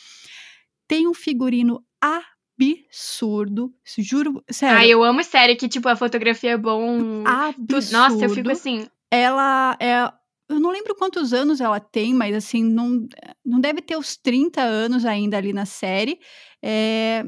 [0.87, 3.73] Tem um figurino absurdo.
[3.99, 4.79] Juro, sério.
[4.79, 7.25] Ah, eu amo série que, tipo, a fotografia é bom.
[7.27, 7.93] absurdo.
[7.93, 8.87] Nossa, eu fico assim.
[9.11, 10.11] Ela é.
[10.51, 13.07] Eu não lembro quantos anos ela tem, mas assim, não,
[13.45, 16.19] não deve ter os 30 anos ainda ali na série.
[16.65, 17.23] É,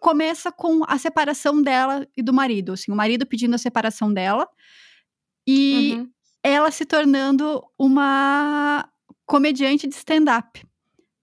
[0.00, 2.72] começa com a separação dela e do marido.
[2.72, 4.48] Assim, o marido pedindo a separação dela
[5.46, 6.10] e Uhum.
[6.42, 8.88] ela se tornando uma
[9.26, 10.62] comediante de stand-up.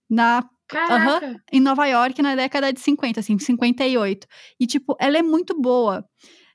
[0.09, 1.41] Na Caraca.
[1.51, 4.27] em Nova York na década de 50, assim, 58.
[4.59, 6.05] E, tipo, ela é muito boa.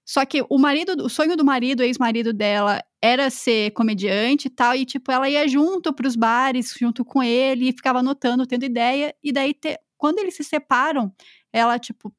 [0.04, 4.74] Só que o marido, o sonho do marido, ex-marido dela, era ser comediante e tal.
[4.76, 9.14] E, tipo, ela ia junto pros bares, junto com ele, e ficava anotando, tendo ideia.
[9.22, 11.12] E daí, te- quando eles se separam,
[11.52, 12.12] ela, tipo,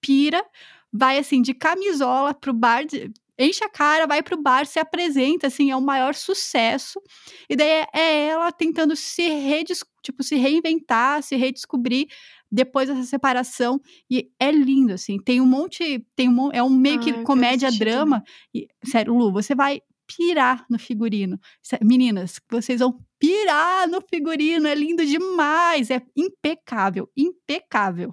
[0.00, 0.44] pira,
[0.92, 5.46] vai, assim, de camisola pro bar, de- enche a cara, vai pro bar, se apresenta,
[5.48, 7.00] assim, é o maior sucesso.
[7.48, 12.06] E daí é- ela tentando se, redis, tipo, se reinventar, se redescobrir
[12.52, 13.80] depois dessa separação.
[14.10, 15.16] E é lindo, assim.
[15.18, 16.04] Tem um monte.
[16.14, 18.22] Tem um, é um meio Ah, que comédia, drama.
[18.54, 21.38] E, sério, Lu, você vai pirar no figurino.
[21.82, 24.68] Meninas, vocês vão pirar no figurino.
[24.68, 25.90] É lindo demais.
[25.90, 27.08] É impecável.
[27.16, 28.12] Impecável.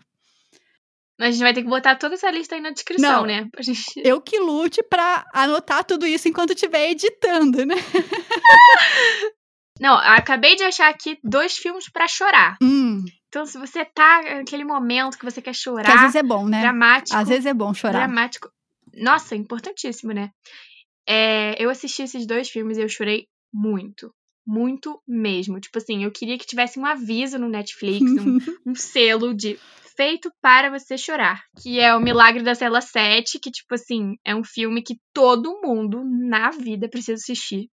[1.19, 3.25] A gente vai ter que botar toda essa lista aí na descrição, Não.
[3.25, 3.49] né?
[3.59, 3.83] Gente...
[3.97, 7.75] Eu que lute pra anotar tudo isso enquanto estiver editando, né?
[9.81, 12.57] Não, acabei de achar aqui dois filmes pra chorar.
[12.61, 16.23] Hum, Então, se você tá naquele momento que você quer que às chorar, vezes é
[16.23, 16.61] bom, né?
[16.61, 17.99] dramático, Às vezes é bom chorar.
[17.99, 18.49] dramático.
[18.95, 20.31] Nossa, importantíssimo, né?
[21.07, 24.11] É, eu assisti esses dois filmes e eu chorei muito.
[24.45, 25.59] Muito mesmo.
[25.59, 29.59] Tipo assim, eu queria que tivesse um aviso no Netflix, um, um selo de
[29.95, 31.43] feito para você chorar.
[31.61, 35.61] Que é o Milagre da Cela 7, que, tipo assim, é um filme que todo
[35.61, 37.69] mundo na vida precisa assistir.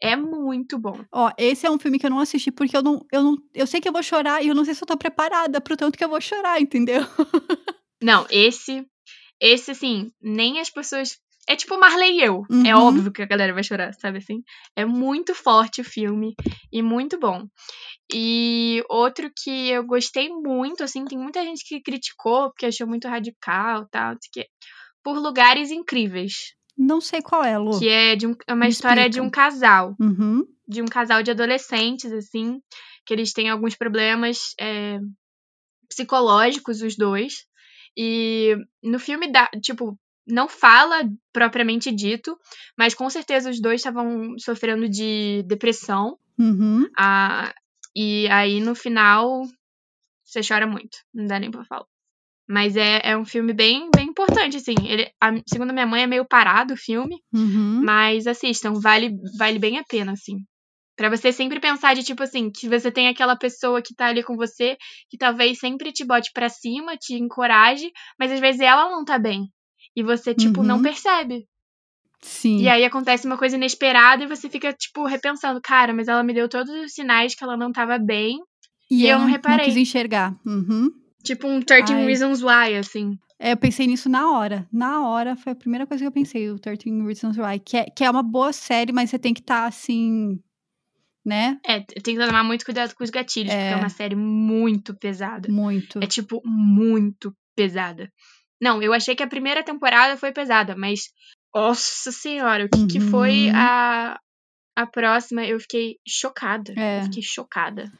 [0.00, 0.98] É muito bom.
[1.12, 3.36] Ó, esse é um filme que eu não assisti porque eu não, eu não.
[3.54, 5.76] Eu sei que eu vou chorar e eu não sei se eu tô preparada pro
[5.76, 7.00] tanto que eu vou chorar, entendeu?
[8.00, 8.86] Não, esse.
[9.40, 11.18] Esse, assim, nem as pessoas.
[11.48, 12.44] É tipo Marley e eu.
[12.64, 12.82] É Uhum.
[12.82, 14.42] óbvio que a galera vai chorar, sabe assim?
[14.76, 16.34] É muito forte o filme
[16.72, 17.44] e muito bom.
[18.12, 23.08] E outro que eu gostei muito, assim, tem muita gente que criticou porque achou muito
[23.08, 24.50] radical e tal, não sei o quê.
[25.02, 26.54] Por Lugares Incríveis.
[26.78, 27.78] Não sei qual é, Lu.
[27.78, 29.26] Que é, de um, é uma Me história de explica.
[29.26, 29.96] um casal.
[30.00, 30.46] Uhum.
[30.66, 32.60] De um casal de adolescentes, assim,
[33.04, 34.98] que eles têm alguns problemas é,
[35.88, 37.44] psicológicos, os dois.
[37.96, 42.38] E no filme, dá, tipo, não fala propriamente dito,
[42.76, 46.18] mas com certeza os dois estavam sofrendo de depressão.
[46.38, 46.88] Uhum.
[46.96, 47.52] Ah,
[47.96, 49.42] e aí no final
[50.24, 51.86] você chora muito, não dá nem pra falar.
[52.48, 54.74] Mas é, é um filme bem, bem importante, assim.
[54.86, 57.82] Ele, a, segundo a minha mãe, é meio parado o filme, Uhum.
[57.84, 60.36] mas assistam, vale, vale bem a pena, assim.
[60.96, 64.22] Pra você sempre pensar de tipo assim, que você tem aquela pessoa que tá ali
[64.22, 64.76] com você,
[65.10, 69.18] que talvez sempre te bote pra cima, te encoraje, mas às vezes ela não tá
[69.18, 69.44] bem.
[69.94, 70.82] E você, tipo, não Uhum.
[70.82, 71.44] percebe.
[72.20, 72.62] Sim.
[72.62, 76.34] E aí acontece uma coisa inesperada e você fica, tipo, repensando, cara, mas ela me
[76.34, 78.38] deu todos os sinais que ela não tava bem.
[78.90, 79.66] E eu não reparei.
[79.66, 80.34] quis enxergar.
[80.44, 80.90] Uhum.
[81.22, 82.06] Tipo um 13 Ai.
[82.06, 83.18] Reasons Why, assim.
[83.38, 84.66] É, eu pensei nisso na hora.
[84.72, 87.58] Na hora foi a primeira coisa que eu pensei, o 13 Reasons Why.
[87.60, 90.40] Que é, que é uma boa série, mas você tem que estar assim.
[91.24, 91.60] Né?
[91.66, 93.56] É, tem que tomar muito cuidado com os gatilhos, É.
[93.70, 95.50] porque é uma série muito pesada.
[95.52, 95.98] Muito.
[96.02, 98.10] É, tipo, muito pesada.
[98.60, 101.10] Não, eu achei que a primeira temporada foi pesada, mas.
[101.54, 103.56] Nossa senhora, o que, que foi Uhum.
[103.56, 104.18] a,
[104.76, 105.44] a próxima?
[105.44, 106.72] Eu fiquei chocada.
[106.76, 107.00] É.
[107.00, 107.90] Eu fiquei chocada.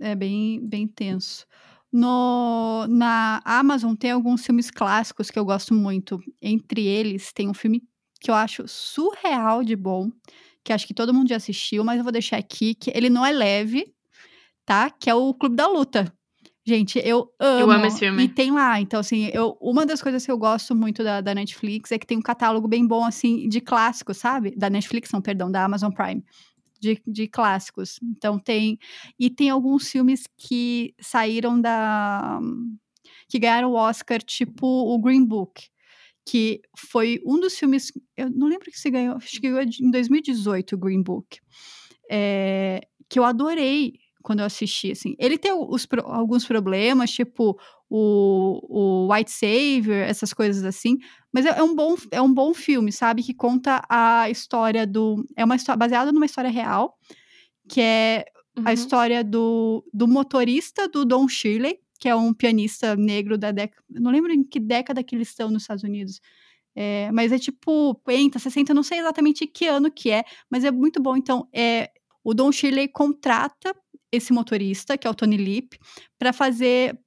[0.00, 1.46] É bem, bem tenso.
[1.92, 6.20] No, na Amazon tem alguns filmes clássicos que eu gosto muito.
[6.42, 7.82] Entre eles, tem um filme
[8.20, 10.10] que eu acho surreal de bom,
[10.64, 13.24] que acho que todo mundo já assistiu, mas eu vou deixar aqui, que ele não
[13.24, 13.94] é leve,
[14.64, 14.90] tá?
[14.90, 16.12] Que é o Clube da Luta.
[16.66, 17.70] Gente, eu amo.
[17.70, 18.24] amo esse filme.
[18.24, 21.32] E tem lá, então, assim, eu, uma das coisas que eu gosto muito da, da
[21.32, 24.52] Netflix é que tem um catálogo bem bom, assim, de clássicos, sabe?
[24.56, 26.24] Da Netflix, não, perdão, da Amazon Prime.
[26.80, 27.98] De, de clássicos.
[28.02, 28.78] Então tem.
[29.18, 32.40] E tem alguns filmes que saíram da.
[33.28, 35.68] que ganharam o Oscar, tipo o Green Book.
[36.24, 37.92] Que foi um dos filmes.
[38.16, 41.38] Eu não lembro que se ganhou, acho que ganhou em 2018 o Green Book.
[42.10, 43.94] É, que eu adorei
[44.26, 45.14] quando eu assisti, assim.
[45.20, 47.56] Ele tem os, alguns problemas, tipo
[47.88, 50.98] o, o White Savior, essas coisas assim.
[51.32, 53.22] Mas é, é um bom, é um bom filme, sabe?
[53.22, 55.24] Que conta a história do.
[55.36, 56.98] É uma história baseada numa história real,
[57.68, 58.24] que é
[58.64, 58.72] a Uhum.
[58.72, 63.84] história do, do motorista do Don Shirley, que é um pianista negro da década.
[63.88, 66.20] Não lembro em que década que eles estão nos Estados Unidos.
[66.74, 70.70] É, mas é tipo 50, 60, não sei exatamente que ano que é, mas é
[70.70, 71.16] muito bom.
[71.16, 71.90] Então, é,
[72.24, 73.72] o Don Shirley contrata
[74.12, 75.78] esse motorista, que é o Tony Lip,
[76.18, 76.98] para fazer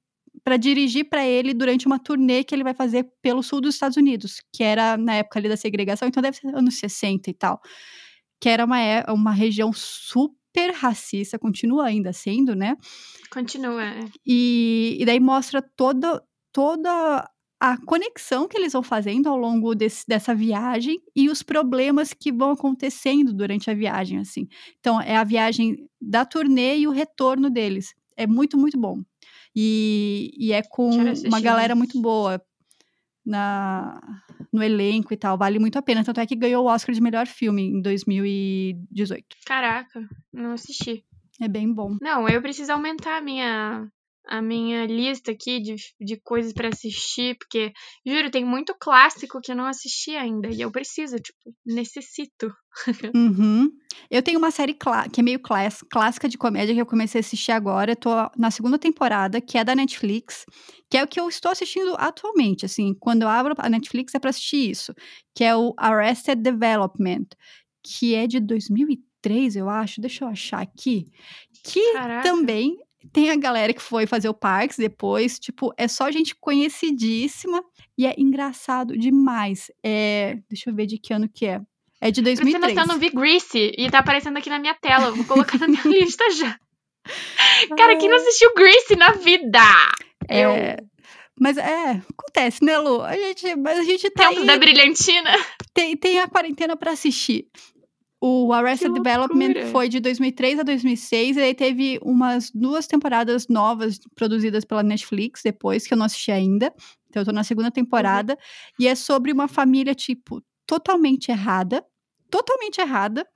[0.44, 3.96] para dirigir para ele durante uma turnê que ele vai fazer pelo sul dos Estados
[3.96, 7.60] Unidos, que era na época ali da segregação, então deve ser anos 60 e tal.
[8.40, 12.76] Que era uma, é, uma região super racista, continua ainda sendo, né?
[13.30, 13.82] Continua.
[13.84, 14.00] é.
[14.24, 17.28] E, e daí mostra toda, toda
[17.60, 22.32] a conexão que eles vão fazendo ao longo desse, dessa viagem e os problemas que
[22.32, 24.48] vão acontecendo durante a viagem, assim.
[24.78, 27.94] Então, é a viagem da turnê e o retorno deles.
[28.16, 29.02] É muito, muito bom.
[29.54, 30.90] E, e é com
[31.26, 32.40] uma galera muito boa
[33.26, 34.00] na,
[34.50, 35.36] no elenco e tal.
[35.36, 36.02] Vale muito a pena.
[36.02, 39.24] Tanto é que ganhou o Oscar de melhor filme em 2018.
[39.44, 41.04] Caraca, não assisti.
[41.38, 41.96] É bem bom.
[42.00, 43.86] Não, eu preciso aumentar a minha
[44.26, 47.72] a minha lista aqui de, de coisas pra assistir, porque
[48.06, 52.52] juro, tem muito clássico que eu não assisti ainda e eu preciso, tipo, necessito.
[53.14, 53.68] Uhum.
[54.08, 57.22] Eu tenho uma série que é meio cláss- clássica de comédia que eu comecei a
[57.22, 57.92] assistir agora.
[57.92, 60.44] Eu tô na segunda temporada, que é da Netflix,
[60.88, 62.64] que é o que eu estou assistindo atualmente.
[62.64, 64.94] Assim, quando eu abro a Netflix é pra assistir isso,
[65.34, 67.26] que é o Arrested Development,
[67.82, 70.00] que é de 2003, eu acho.
[70.00, 71.06] Deixa eu achar aqui.
[71.64, 72.22] Que Caraca.
[72.22, 72.76] também
[73.12, 75.38] tem a galera que foi fazer o Parks depois.
[75.38, 77.62] Tipo, é só gente conhecidíssima
[77.96, 79.70] e é engraçado demais.
[79.84, 81.60] É, deixa eu ver de que ano que é.
[82.00, 82.74] É de Pra você ter 2003.
[82.74, 85.08] noção, eu não vi Grease e tá aparecendo aqui na minha tela.
[85.08, 86.58] Eu vou colocar na minha lista já.
[87.76, 89.58] Cara, quem não assistiu Grease na vida?
[90.28, 90.76] É,
[91.38, 93.02] Mas é, acontece, né, Lu?
[93.02, 95.30] A gente, mas a gente tá Tempo aí, da brilhantina.
[95.74, 97.46] tem, tem a quarentena pra assistir.
[98.22, 103.98] O Arrested Development foi de 2003 a 2006, e aí teve umas duas temporadas novas
[104.14, 106.70] produzidas pela Netflix depois, que eu não assisti ainda.
[107.08, 108.38] Então eu tô na segunda temporada.
[108.78, 111.84] E é sobre uma família, tipo, totalmente errada.
[112.30, 113.26] Totalmente errada.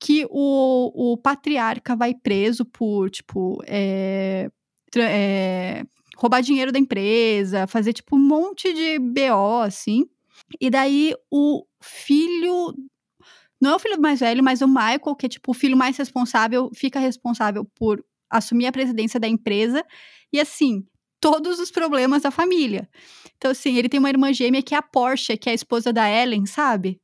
[0.00, 4.48] Que o, o patriarca vai preso por, tipo, é,
[4.96, 5.84] é,
[6.16, 10.06] roubar dinheiro da empresa, fazer, tipo, um monte de BO, assim.
[10.60, 12.72] E daí o filho.
[13.62, 15.96] Não é o filho mais velho, mas o Michael, que é, tipo, o filho mais
[15.96, 19.86] responsável, fica responsável por assumir a presidência da empresa.
[20.32, 20.84] E, assim,
[21.20, 22.88] todos os problemas da família.
[23.36, 25.92] Então, assim, ele tem uma irmã gêmea que é a Porsche, que é a esposa
[25.92, 27.00] da Ellen, sabe?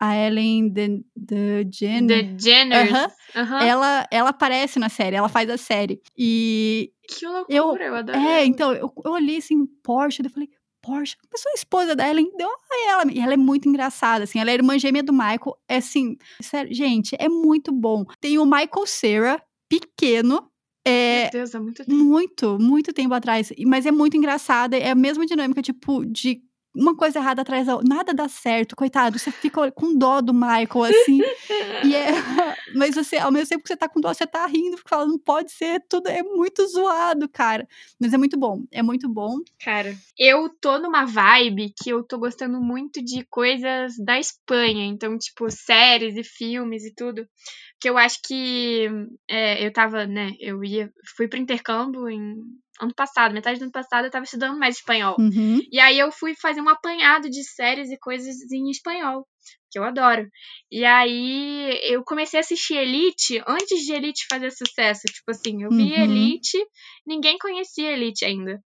[0.00, 2.24] A Ellen de, de Jenner.
[2.24, 2.90] The Jenners.
[2.90, 3.10] Aham.
[3.36, 3.62] Aham.
[3.62, 6.00] Ela, ela aparece na série, ela faz a série.
[6.18, 6.90] E.
[7.08, 8.18] Que loucura, eu, adoro.
[8.18, 10.48] É, então, eu, eu olhei assim, Porsche, eu falei,
[10.82, 12.30] Porsche, mas sou a esposa dela, hein?
[12.36, 13.12] Deu a ela.
[13.12, 15.56] E ela é muito engraçada, assim, ela é irmã gêmea do Michael.
[15.68, 18.04] É assim, sério, gente, é muito bom.
[18.20, 20.50] Tem o Michael Cera, pequeno.
[20.86, 21.94] É, Meu Deus, é muito tempo.
[21.94, 23.52] muito, muito tempo atrás.
[23.66, 24.76] Mas é muito engraçada.
[24.76, 26.42] É a mesma dinâmica, tipo, de
[26.74, 27.94] uma coisa errada atrás da outra.
[27.94, 29.18] Nada dá certo, coitado.
[29.18, 31.20] Você fica com dó do Michael, assim.
[31.84, 32.10] e é.
[32.74, 35.06] Mas você, ao mesmo tempo que você tá com dó, você tá rindo, porque fala,
[35.06, 37.66] não pode ser, tudo é muito zoado, cara.
[38.00, 38.64] Mas é muito bom.
[38.70, 39.38] É muito bom.
[39.62, 44.86] Cara, eu tô numa vibe que eu tô gostando muito de coisas da Espanha.
[44.86, 47.26] Então, tipo, séries e filmes e tudo.
[47.80, 48.88] Que eu acho que
[49.28, 50.32] é, eu tava, né?
[50.38, 50.92] Eu ia.
[51.16, 52.36] Fui pro intercâmbio em
[52.80, 55.16] ano passado, metade do ano passado, eu tava estudando mais espanhol.
[55.18, 55.60] Uhum.
[55.70, 59.26] E aí eu fui fazer um apanhado de séries e coisas em espanhol,
[59.70, 60.28] que eu adoro.
[60.70, 65.02] E aí eu comecei a assistir Elite antes de Elite fazer sucesso.
[65.06, 66.02] Tipo assim, eu vi Uhum.
[66.02, 66.58] Elite,
[67.06, 68.60] ninguém conhecia Elite ainda.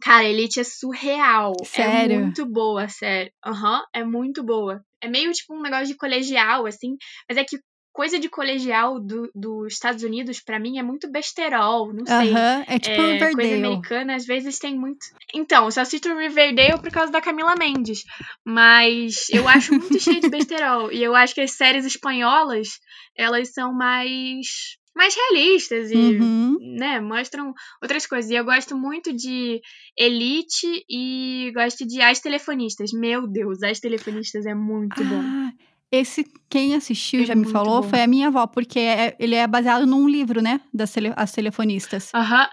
[0.00, 1.52] Cara, Elite é surreal.
[1.64, 2.16] Sério?
[2.16, 3.32] É muito boa, sério.
[3.44, 4.80] Aham, é muito boa.
[5.00, 6.96] É meio tipo um negócio de colegial, assim.
[7.28, 7.58] Mas é que
[7.98, 11.92] coisa de colegial do, dos Estados Unidos, pra mim, é muito besterol.
[11.92, 12.30] Não sei.
[12.30, 12.64] Aham.
[12.68, 13.66] É tipo É, coisa Riverdale.
[13.66, 15.04] americana, às vezes tem muito.
[15.34, 18.04] Então, eu só assisto Riverdale por causa da Camila Mendes.
[18.44, 20.92] Mas eu acho muito cheio de besterol.
[20.92, 22.68] E eu acho que as séries espanholas,
[23.16, 24.46] elas são mais.
[24.94, 25.96] mais realistas e.
[25.96, 26.56] Uhum.
[26.78, 28.30] Né, mostram outras coisas.
[28.30, 29.60] E eu gosto muito de
[29.98, 32.92] Elite e gosto de As Telefonistas.
[32.92, 35.48] Meu Deus, As Telefonistas é muito bom.
[35.90, 37.88] Esse, quem assistiu É já me muito falou, bom.
[37.88, 40.60] foi a minha avó, porque é- ele é baseado num livro, né?
[40.72, 42.12] Das tele, As Telefonistas.
[42.14, 42.48] Aham,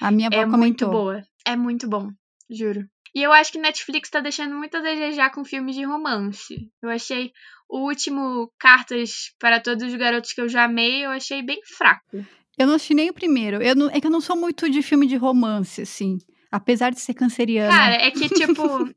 [0.00, 0.50] A minha avó é muito
[0.86, 0.90] comentou.
[0.90, 1.24] boa.
[1.46, 2.10] É muito bom,
[2.50, 2.86] juro.
[3.14, 6.68] E eu acho que Netflix tá deixando muito a desejar com filmes de romance.
[6.82, 7.30] Eu achei
[7.70, 12.24] o último Cartas para Todos os Garotos que eu já amei, eu achei bem fraco.
[12.58, 13.62] Eu não assisti nem o primeiro.
[13.62, 16.18] Eu não- é que eu não sou muito de filme de romance, assim.
[16.50, 17.72] Apesar de ser canceriana.
[17.72, 18.62] Cara, é que tipo.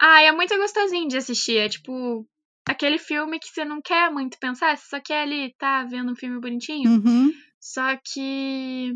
[0.00, 1.56] ah, é muito gostosinho de assistir.
[1.58, 2.26] É tipo.
[2.68, 6.16] Aquele filme que você não quer muito pensar, você só quer ali, tá vendo um
[6.16, 6.90] filme bonitinho.
[6.90, 7.32] Uhum.
[7.60, 8.92] Só que.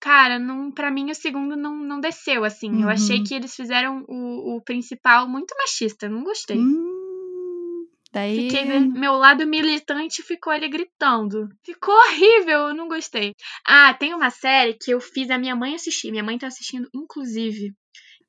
[0.00, 2.82] Cara, não, pra mim o segundo não, não desceu, assim.
[2.82, 3.24] Eu achei Uhum.
[3.24, 6.08] que eles fizeram o, o principal muito machista.
[6.08, 6.58] Não gostei.
[6.58, 8.50] Hum, Daí.
[8.50, 11.48] Fiquei, meu lado militante ficou ali gritando.
[11.64, 13.32] Ficou horrível, eu não gostei.
[13.64, 16.10] Ah, tem uma série que eu fiz a minha mãe assistir.
[16.10, 17.72] Minha mãe tá assistindo, inclusive.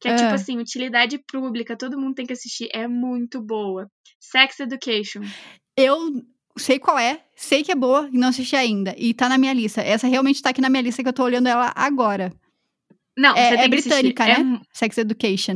[0.03, 0.15] Que é, É.
[0.17, 2.67] tipo assim, utilidade pública, todo mundo tem que assistir.
[2.73, 3.89] É muito boa.
[4.19, 5.21] Sex Education.
[5.77, 5.97] Eu
[6.57, 8.93] sei qual é, sei que é boa e não assisti ainda.
[8.97, 9.81] E tá na minha lista.
[9.81, 12.33] Essa realmente tá aqui na minha lista que eu tô olhando ela agora.
[13.17, 13.89] Não, É- é que assistir.
[13.89, 14.43] britânica, É né?
[14.43, 15.55] mu- Sex Education.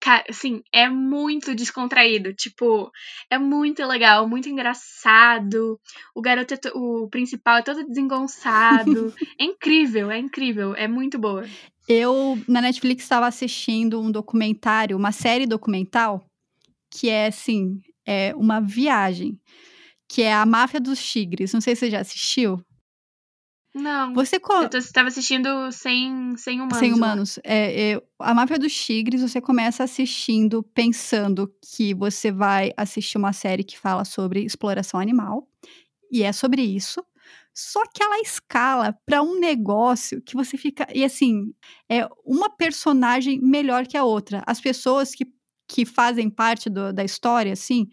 [0.00, 2.32] Cara, assim, é muito descontraído.
[2.34, 2.90] Tipo,
[3.30, 5.78] é muito legal, muito engraçado.
[6.14, 9.14] O garoto, é o principal é todo desengonçado.
[9.40, 10.74] é incrível, é incrível.
[10.74, 11.44] É muito boa.
[11.88, 16.24] Eu, na Netflix, estava assistindo um documentário, uma série documental,
[16.90, 19.38] que é, assim, é uma viagem,
[20.08, 21.52] que é a Máfia dos Tigres.
[21.52, 22.62] Não sei se você já assistiu.
[23.74, 24.14] Não.
[24.14, 26.78] Você co- Eu tô, tava assistindo sem, sem humanos.
[26.78, 27.38] Sem humanos.
[27.42, 33.32] É, é, a Máfia dos Tigres, você começa assistindo pensando que você vai assistir uma
[33.32, 35.48] série que fala sobre exploração animal.
[36.10, 37.04] E é sobre isso.
[37.54, 40.86] Só que ela escala para um negócio que você fica.
[40.94, 41.54] E assim,
[41.88, 44.42] é uma personagem melhor que a outra.
[44.46, 45.26] As pessoas que,
[45.68, 47.88] que fazem parte do- da história, assim.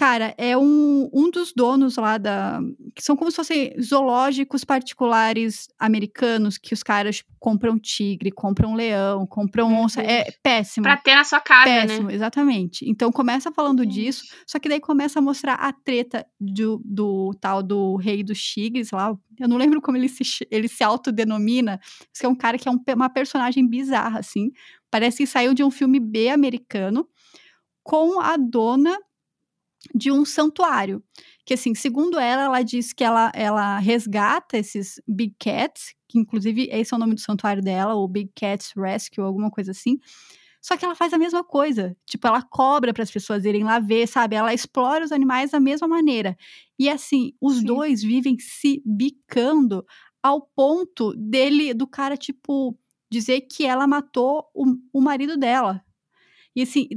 [0.00, 2.58] Cara, é um, um dos donos lá da.
[2.94, 8.72] Que são como se fossem zoológicos particulares americanos que os caras tipo, compram tigre, compram
[8.72, 10.00] leão, compram onça.
[10.00, 10.38] É Deus.
[10.42, 10.84] péssimo.
[10.84, 12.14] Pra ter na sua casa, Péssimo, né?
[12.14, 12.88] exatamente.
[12.88, 17.62] Então começa falando disso, só que daí começa a mostrar a treta do, do tal
[17.62, 19.14] do rei dos tigres lá.
[19.38, 22.66] Eu não lembro como ele se, ele se autodenomina, mas que é um cara que
[22.66, 24.50] é um uma personagem bizarra, assim.
[24.90, 27.06] Parece que saiu de um filme B americano
[27.82, 28.96] com a dona
[29.94, 31.02] de um santuário.
[31.44, 36.68] Que, assim, segundo ela, ela diz que ela, ela resgata esses Big Cats, que inclusive
[36.70, 39.98] esse é o nome do santuário dela, o Big Cats Rescue, alguma coisa assim.
[40.62, 41.96] Só que ela faz a mesma coisa.
[42.06, 44.36] Tipo, ela cobra para as pessoas irem lá ver, sabe?
[44.36, 46.36] Ela explora os animais da mesma maneira.
[46.78, 47.64] E assim, os Sim.
[47.64, 49.84] dois vivem se bicando
[50.22, 52.78] ao ponto dele, do cara, tipo,
[53.10, 55.82] dizer que ela matou o, o marido dela.
[56.54, 56.88] E assim,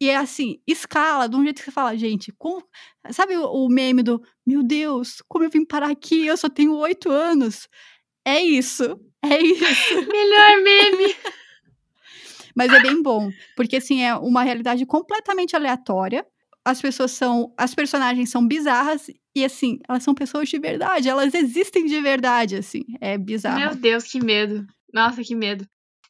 [0.00, 2.64] e é assim, escala de um jeito que você fala, gente, como-
[3.10, 6.26] sabe o, o meme do meu Deus, como eu vim parar aqui?
[6.26, 7.68] Eu só tenho oito anos.
[8.24, 8.82] É isso,
[9.22, 9.94] é isso.
[10.08, 11.14] Melhor meme.
[12.54, 16.26] Mas é bem bom, porque assim, é uma realidade completamente aleatória.
[16.64, 17.54] As pessoas são.
[17.56, 22.56] As personagens são bizarras e assim, elas são pessoas de verdade, elas existem de verdade,
[22.56, 22.82] assim.
[23.00, 23.58] É bizarro.
[23.60, 24.66] Meu Deus, que medo.
[24.92, 25.64] Nossa, que medo.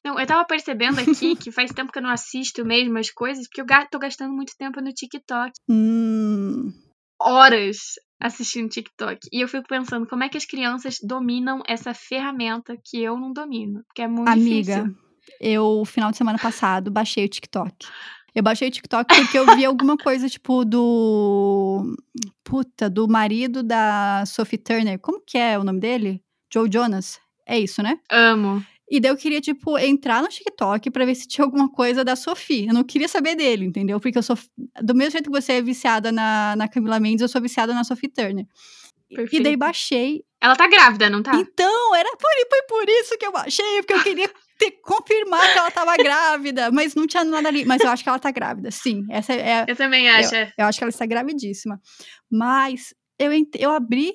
[0.05, 3.46] Não, eu tava percebendo aqui que faz tempo que eu não assisto mesmo as coisas,
[3.46, 5.53] porque eu tô gastando muito tempo no TikTok.
[5.68, 6.72] Hum,
[7.20, 9.28] Horas assistindo TikTok.
[9.32, 13.32] E eu fico pensando, como é que as crianças dominam essa ferramenta que eu não
[13.32, 13.82] domino?
[13.86, 14.96] Porque é muito amiga, difícil.
[15.40, 17.74] eu, final de semana passado, baixei o TikTok.
[18.34, 21.96] Eu baixei o TikTok porque eu vi alguma coisa, tipo, do.
[22.44, 24.98] Puta, do marido da Sophie Turner.
[25.01, 26.22] Como que é o nome dele?
[26.53, 27.20] Joe Jonas.
[27.46, 27.98] É isso, né?
[28.09, 28.64] Amo.
[28.91, 32.16] E daí eu queria, tipo, entrar no TikTok pra ver se tinha alguma coisa da
[32.16, 32.66] Sophie.
[32.66, 34.01] Eu não queria saber dele, entendeu?
[34.01, 34.36] Porque eu sou.
[34.82, 37.84] Do mesmo jeito que você é viciada na, na Camila Mendes, eu sou viciada na
[37.84, 38.47] Sophie Turner.
[39.11, 39.59] E daí Perfeito.
[39.59, 40.24] baixei.
[40.41, 41.36] Ela tá grávida, não tá?
[41.36, 45.59] Então, era por, foi por isso que eu baixei, porque eu queria ter, confirmar que
[45.59, 46.70] ela tava grávida.
[46.72, 47.64] Mas não tinha nada ali.
[47.64, 49.05] Mas eu acho que ela tá grávida, sim.
[49.11, 49.64] Essa é.
[49.68, 50.34] Eu também acho.
[50.34, 50.53] é.
[50.59, 51.80] Eu acho que ela está gravidíssima.
[52.30, 54.14] Mas eu, eu abri.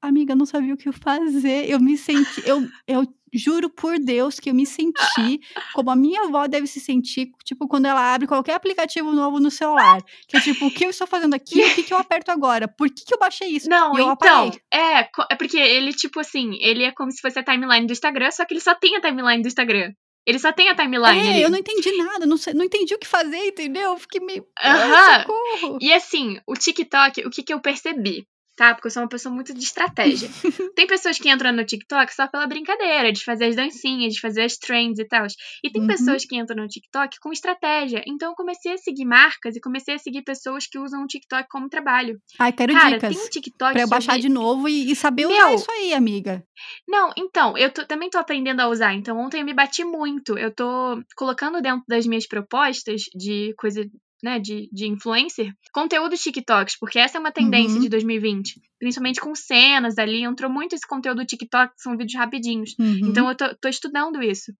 [0.00, 1.68] Amiga, eu não sabia o que fazer.
[1.68, 2.46] Eu me senti.
[2.46, 5.40] Eu, eu juro por Deus que eu me senti
[5.74, 9.50] como a minha avó deve se sentir, tipo, quando ela abre qualquer aplicativo novo no
[9.50, 10.00] celular.
[10.26, 11.60] Que é tipo, o que eu estou fazendo aqui?
[11.62, 12.66] O que, que eu aperto agora?
[12.68, 13.68] Por que, que eu baixei isso?
[13.68, 14.60] Não, então, apaguei.
[14.72, 15.00] é,
[15.30, 18.44] é porque ele, tipo assim, ele é como se fosse a timeline do Instagram, só
[18.44, 19.92] que ele só tem a timeline do Instagram.
[20.26, 21.42] Ele só tem a timeline É, ali.
[21.42, 23.92] eu não entendi nada, não, sei- não entendi o que fazer, entendeu?
[23.92, 24.44] Eu fiquei meio.
[24.62, 24.94] Aham.
[24.94, 25.78] Ai, socorro.
[25.80, 28.26] E assim, o TikTok, o que, que eu percebi,
[28.58, 28.74] tá?
[28.74, 30.28] Porque eu sou uma pessoa muito de estratégia.
[30.74, 34.42] Tem pessoas que entram no TikTok só pela brincadeira, de fazer as dancinhas, de fazer
[34.42, 35.26] as trends e tal.
[35.64, 35.86] E tem Uhum.
[35.88, 38.02] pessoas que entram no TikTok com estratégia.
[38.06, 41.48] Então eu comecei a seguir marcas e comecei a seguir pessoas que usam o TikTok
[41.48, 42.18] como trabalho.
[42.38, 43.16] Ai, quero Cara, dicas.
[43.16, 45.70] tem um TikTok Pra eu baixar vi- de novo e, e saber usar Meu, isso
[45.70, 46.42] aí, amiga.
[46.88, 48.92] Não, então, eu tô- também tô aprendendo a usar.
[48.94, 50.36] Então, ontem eu me bati muito.
[50.36, 53.84] Eu tô colocando dentro das minhas propostas de coisa,
[54.22, 57.80] né, de, de influencer, conteúdo TikToks, porque essa é uma tendência Uhum.
[57.82, 58.60] de 2020.
[58.78, 60.22] Principalmente com cenas ali.
[60.22, 62.74] Entrou muito esse conteúdo TikTok, que são vídeos rapidinhos.
[62.78, 63.00] Uhum.
[63.04, 64.52] Então, eu tô, tô estudando isso.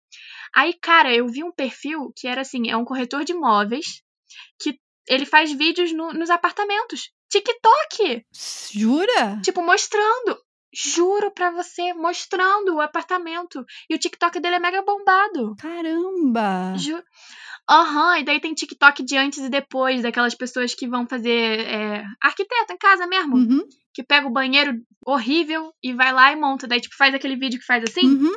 [0.54, 4.02] Aí, cara, eu vi um perfil que era assim: é um corretor de imóveis
[4.60, 4.78] que
[5.08, 7.10] ele faz vídeos no- nos apartamentos.
[7.30, 8.24] TikTok!
[8.72, 9.40] Jura?
[9.42, 10.38] Tipo, mostrando.
[10.72, 13.64] Juro pra você, mostrando o apartamento.
[13.88, 15.54] E o TikTok dele é mega bombado.
[15.56, 16.74] Caramba!
[16.76, 17.02] Ju...
[17.70, 22.02] Aham, e daí tem TikTok de antes e depois, daquelas pessoas que vão fazer é,
[22.22, 23.36] arquiteto em casa mesmo.
[23.36, 23.62] Uhum.
[23.92, 24.72] Que pega o banheiro
[25.06, 26.66] horrível e vai lá e monta.
[26.66, 28.32] Daí, tipo, faz aquele vídeo que faz assim Uhum.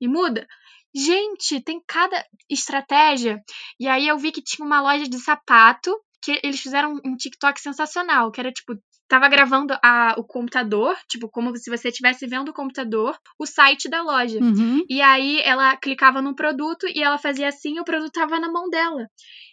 [0.00, 0.46] e muda.
[0.94, 3.40] Gente, tem cada estratégia.
[3.80, 7.60] E aí eu vi que tinha uma loja de sapato que eles fizeram um TikTok
[7.60, 8.74] sensacional, que era tipo,
[9.08, 13.88] tava gravando a, o computador, tipo, como se você estivesse vendo o computador, o site
[13.88, 14.38] da loja.
[14.40, 14.84] Uhum.
[14.88, 18.50] E aí ela clicava no produto e ela fazia assim e o produto tava na
[18.50, 19.08] mão dela.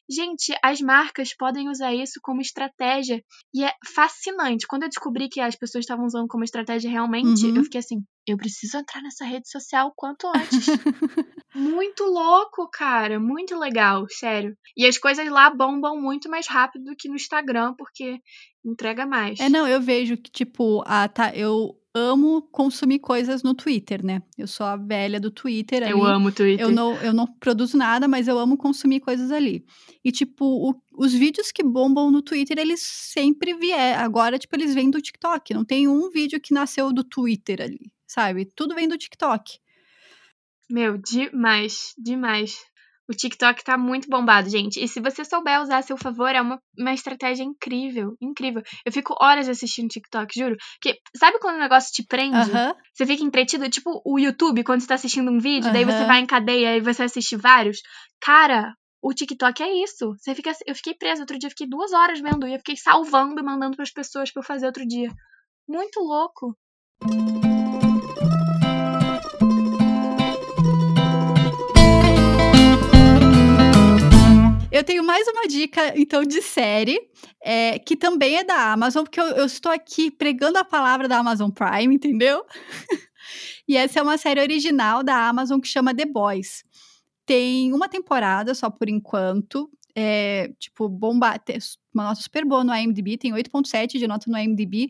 [0.09, 3.23] Gente, as marcas podem usar isso como estratégia
[3.53, 4.67] e é fascinante.
[4.67, 7.55] Quando eu descobri que as pessoas estavam usando como estratégia realmente, Uhum.
[7.57, 10.65] eu fiquei assim, eu preciso entrar nessa rede social o quanto antes.
[11.55, 14.55] muito louco, cara, muito legal, sério.
[14.75, 18.19] E as coisas lá bombam muito mais rápido do que no Instagram, porque
[18.65, 19.39] entrega mais.
[19.39, 24.21] É, não, eu vejo que, tipo, a, tá, eu amo consumir coisas no Twitter, né?
[24.37, 25.91] Eu sou a velha do Twitter ali.
[25.91, 26.65] eu amo o Twitter.
[26.65, 29.63] Eu não, eu não produzo nada, mas eu amo consumir coisas ali.
[30.03, 34.03] E, tipo, o- os vídeos que bombam no Twitter, eles sempre vieram.
[34.03, 35.53] Agora, tipo, eles vêm do TikTok.
[35.53, 38.45] Não tem um vídeo que nasceu do Twitter ali, sabe?
[38.55, 39.59] Tudo vem do TikTok.
[40.69, 42.57] Meu, demais, demais.
[43.09, 44.81] O TikTok tá muito bombado, gente.
[44.81, 48.61] E se você souber usar a seu favor, é uma, uma estratégia incrível, incrível.
[48.85, 50.55] Eu fico horas assistindo TikTok, juro.
[50.81, 52.37] Porque sabe quando o negócio te prende?
[52.37, 52.73] Aham.
[52.93, 56.19] Você fica entretido, tipo o YouTube, quando você tá assistindo um vídeo, daí você vai
[56.19, 57.79] em cadeia e você assiste vários.
[58.21, 60.15] Cara, o TikTok é isso.
[60.17, 63.39] Você fica, eu fiquei presa outro dia, fiquei duas horas vendo e eu fiquei salvando
[63.39, 65.09] e mandando pras pessoas pra eu fazer outro dia.
[65.67, 66.55] Muito louco.
[74.73, 76.99] Eu tenho mais uma dica, então, de série,
[77.43, 81.19] é, que também é da Amazon, porque eu, eu estou aqui pregando a palavra da
[81.19, 82.43] Amazon Prime, entendeu?
[83.67, 86.63] e essa é uma série original da Amazon que chama The Boys.
[87.23, 89.69] Tem uma temporada só por enquanto.
[89.95, 91.39] É, tipo, bomba,
[91.93, 94.89] uma nota super boa no IMDb, tem 8.7 de nota no IMDb.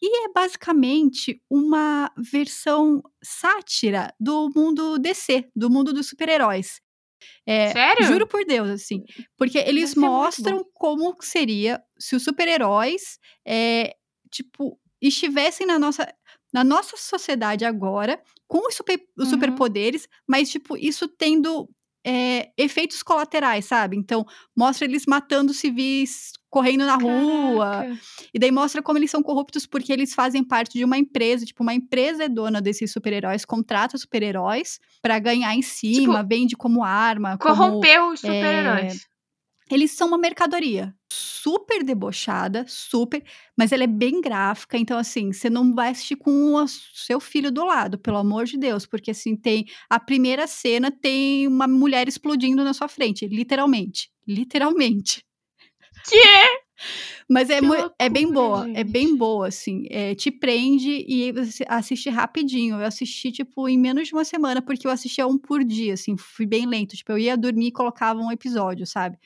[0.00, 6.80] E é basicamente uma versão sátira do mundo DC, do mundo dos super-heróis.
[7.46, 8.06] É, Sério?
[8.06, 9.02] Juro por Deus, assim.
[9.36, 13.94] Porque eles mostram como seria se os super-heróis, é,
[14.30, 16.12] tipo, estivessem na nossa,
[16.52, 19.30] na nossa sociedade agora, com os, super, os Uhum.
[19.30, 21.68] superpoderes, mas, tipo, isso tendo
[22.06, 23.96] é, efeitos colaterais, sabe?
[23.96, 24.24] Então,
[24.56, 27.70] mostra eles matando civis, correndo na rua.
[27.70, 27.98] Caraca.
[28.34, 31.62] E daí mostra como eles são corruptos porque eles fazem parte de uma empresa, tipo,
[31.62, 37.38] uma empresa é dona desses super-heróis, contrata super-heróis pra ganhar em cima, vende como arma,
[37.38, 39.06] como Corrompeu os super-heróis.
[39.70, 43.22] eles são uma mercadoria super debochada, super,
[43.56, 47.50] mas ela é bem gráfica, então assim, você não vai assistir com o seu filho
[47.50, 52.08] do lado, pelo amor de Deus, porque assim, tem a primeira cena tem uma mulher
[52.08, 55.24] explodindo na sua frente, literalmente, literalmente.
[56.08, 56.70] Que é?
[57.28, 57.60] Mas é,
[57.98, 58.84] é bem boa, é gente.
[58.90, 59.86] bem boa, assim.
[59.90, 62.76] é, te prende e você assiste rapidinho.
[62.76, 66.16] Eu assisti, tipo, em menos de uma semana, porque eu assistia um por dia, assim,
[66.16, 66.96] fui bem lento.
[66.96, 69.18] Tipo, eu ia dormir e colocava um episódio, sabe?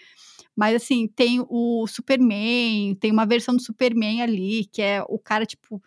[0.57, 5.47] Mas, assim, tem o Superman, tem uma versão do Superman ali, que é o cara,
[5.47, 5.83] tipo,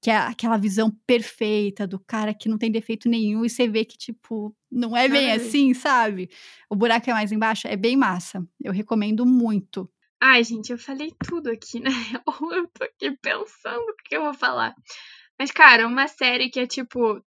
[0.00, 3.84] que é aquela visão perfeita do cara que não tem defeito nenhum, e você vê
[3.84, 5.36] que, tipo, não é bem Ai.
[5.38, 6.30] assim, sabe?
[6.70, 8.46] O buraco é mais embaixo, é bem massa.
[8.62, 9.90] Eu recomendo muito.
[10.20, 11.90] Ai, gente, eu falei tudo aqui, né?
[12.26, 14.74] Ou eu tô aqui pensando o que eu vou falar.
[15.38, 17.22] Mas, cara, uma série que é tipo.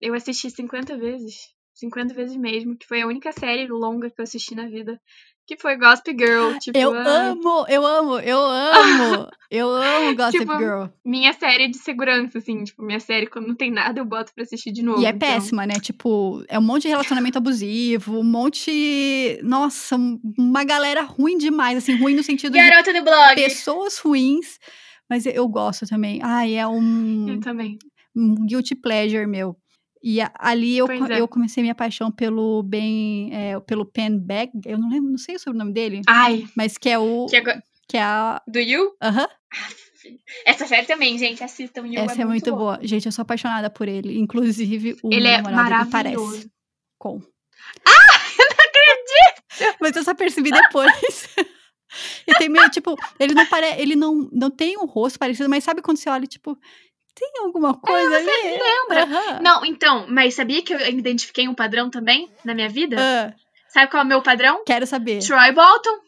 [0.00, 1.54] Eu assisti 50 vezes.
[1.74, 2.76] 50 vezes mesmo.
[2.76, 5.00] Que foi a única série longa que eu assisti na vida.
[5.46, 6.56] Que foi Gossip Girl.
[6.58, 9.28] Tipo, Eu ai, amo, eu amo, eu amo.
[9.50, 10.84] eu amo Gossip Tipo, Girl.
[11.04, 12.64] minha série de segurança, assim.
[12.64, 15.02] Tipo, minha série, quando não tem nada, eu boto pra assistir de novo.
[15.02, 15.18] E é então.
[15.18, 15.74] péssima, né?
[15.74, 19.38] Tipo, é um monte de relacionamento abusivo, um monte.
[19.42, 21.76] Nossa, um- uma galera ruim demais.
[21.76, 23.34] Assim, ruim no sentido de Garota do blog!
[23.34, 24.58] pessoas ruins.
[25.10, 26.20] Mas eu gosto também.
[26.22, 27.76] Ai, é um, Eu também.
[28.16, 29.54] um guilty pleasure meu.
[30.06, 31.18] E ali eu, é.
[31.18, 34.50] eu comecei minha paixão pelo Ben, é, pelo Pen Bag.
[34.66, 37.24] Eu não lembro, não sei o sobrenome dele, Ai, mas que é o.
[37.24, 37.62] que agora.
[37.88, 38.42] Que é a.
[38.46, 38.94] Do You?
[39.02, 39.26] Aham.
[40.44, 41.42] Essa série também, gente.
[41.42, 42.00] Assistam You.
[42.00, 42.78] Essa é muito boa.
[42.82, 44.18] Gente, eu sou apaixonada por ele.
[44.18, 45.90] Inclusive, o Ele é maravilhoso.
[45.90, 46.50] parece
[46.98, 47.22] com.
[47.86, 49.78] Ah, eu não acredito!
[49.80, 51.30] Mas eu só percebi depois.
[52.28, 53.80] e tem meio, tipo, ele não parece.
[53.80, 56.58] Ele não, não tem um rosto parecido, mas sabe quando você olha, tipo,
[57.14, 58.26] tem alguma coisa ali?
[58.26, 59.02] lembra.
[59.04, 59.40] Aham.
[59.42, 62.96] Não, então, mas sabia que eu identifiquei um padrão também na minha vida?
[62.98, 63.32] Ah,
[63.68, 64.62] Sabe qual é o meu padrão?
[64.64, 65.18] quero saber.
[65.20, 65.98] Troy Bolton,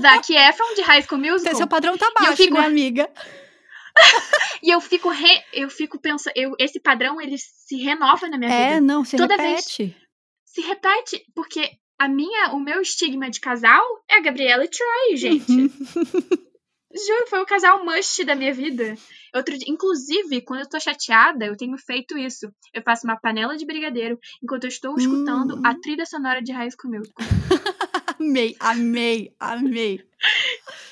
[0.00, 1.54] Zac Efron de High School Musical.
[1.56, 3.10] Seu padrão tá eu baixo, fico- né, amiga?
[4.62, 5.42] E eu fico re...
[5.52, 6.52] eu fico pensando, eu...
[6.58, 8.80] esse padrão ele se renova na minha É, vida.
[8.80, 9.66] não, você Toda vez.
[9.76, 9.96] repete.
[10.44, 15.16] Se repete, porque a minha, o meu estigma de casal é a Gabriela e Troy,
[15.16, 15.44] gente.
[16.94, 18.94] Juro, foi o casal must da minha vida.
[19.34, 22.50] Outro dia, inclusive, quando eu tô chateada, eu tenho feito isso.
[22.72, 25.62] Eu faço uma panela de brigadeiro enquanto eu estou escutando Hum.
[25.64, 27.16] a trilha sonora de School Musical.
[28.18, 30.00] amei, amei, amei.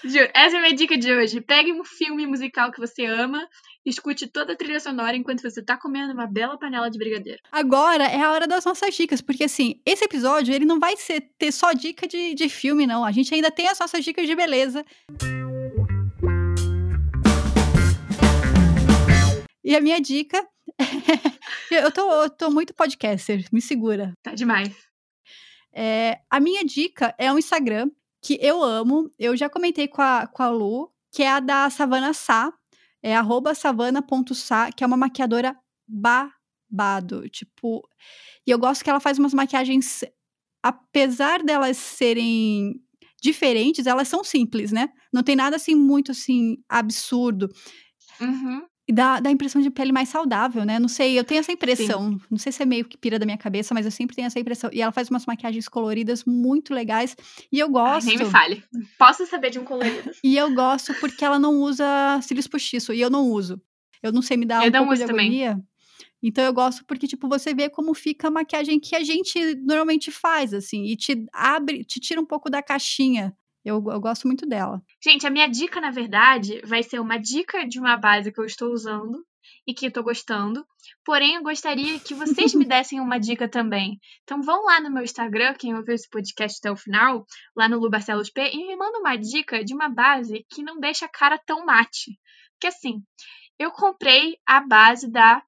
[0.05, 1.41] Juro, essa é a minha dica de hoje.
[1.41, 3.49] Pegue um filme musical que você ama,
[3.87, 7.41] escute toda a trilha sonora enquanto você tá comendo uma bela panela de brigadeiro.
[7.51, 11.23] Agora é a hora das nossas dicas, porque assim, esse episódio ele não vai ser
[11.39, 13.03] ter só dica de, de filme, não.
[13.03, 14.85] A gente ainda tem as nossas dicas de beleza.
[19.67, 20.47] E a minha dica.
[21.73, 24.13] eu, tô, eu tô muito podcaster, me segura.
[24.23, 24.73] Tá demais.
[25.75, 27.91] É, a minha dica é um Instagram
[28.23, 29.11] que eu amo.
[29.19, 32.53] Eu já comentei com a, com a Lu, que é a da Savana Sá.
[33.03, 37.29] É arroba savana.sa, que é uma maquiadora babado.
[37.29, 37.83] Tipo,
[38.47, 40.05] e eu gosto que ela faz umas maquiagens,
[40.63, 42.81] apesar delas serem
[43.21, 44.91] diferentes, elas são simples, né?
[45.13, 47.49] Não tem nada assim muito assim absurdo.
[48.21, 48.65] Uhum.
[48.89, 50.79] E dá, dá a impressão de pele mais saudável, né?
[50.79, 52.21] Não sei, eu tenho essa impressão.
[52.31, 54.39] Não sei se é meio que pira da minha cabeça, mas eu sempre tenho essa
[54.39, 54.71] impressão.
[54.73, 57.17] E ela faz umas maquiagens coloridas muito legais.
[57.51, 58.07] E eu Ai, gosto.
[58.07, 58.63] nem me fale.
[58.97, 60.11] Posso saber de um colorido?
[60.23, 61.85] E eu gosto porque ela não usa
[62.23, 62.93] cílios postiço.
[62.93, 63.61] E eu não uso.
[64.01, 65.27] Eu não sei me dar Eu um pouco de também.
[65.27, 65.61] agonia.
[66.23, 70.11] Então eu gosto porque, tipo, você vê como fica a maquiagem que a gente normalmente
[70.13, 70.85] faz, assim.
[70.85, 73.37] E te abre, te tira um pouco da caixinha.
[73.67, 74.81] Eu, eu gosto muito dela.
[75.03, 78.45] Gente, a minha dica, na verdade, vai ser uma dica de uma base que eu
[78.45, 79.27] estou usando
[79.67, 80.65] e que eu tô gostando.
[81.05, 83.99] Porém, eu gostaria que vocês me dessem uma dica também.
[84.23, 87.81] Então vão lá no meu Instagram, quem ouviu esse podcast até o final, lá no
[87.81, 91.11] Lu Barcelos P, e me manda uma dica de uma base que não deixa a
[91.11, 92.17] cara tão mate.
[92.53, 93.03] Porque assim,
[93.59, 95.43] eu comprei a base da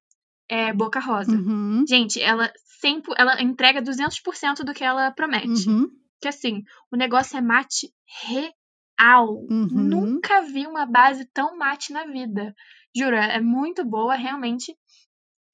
[0.49, 1.31] é, Boca Rosa.
[1.31, 1.85] Uhum.
[1.87, 2.51] Gente, ela
[2.81, 5.69] sempre ela entrega 200% do que ela promete.
[5.69, 5.89] Uhum.
[6.21, 7.93] Que assim, o negócio é mate
[8.27, 9.35] real.
[9.49, 9.67] Uhum.
[9.71, 12.53] Nunca vi uma base tão mate na vida.
[12.95, 14.75] Juro, é muito boa, realmente.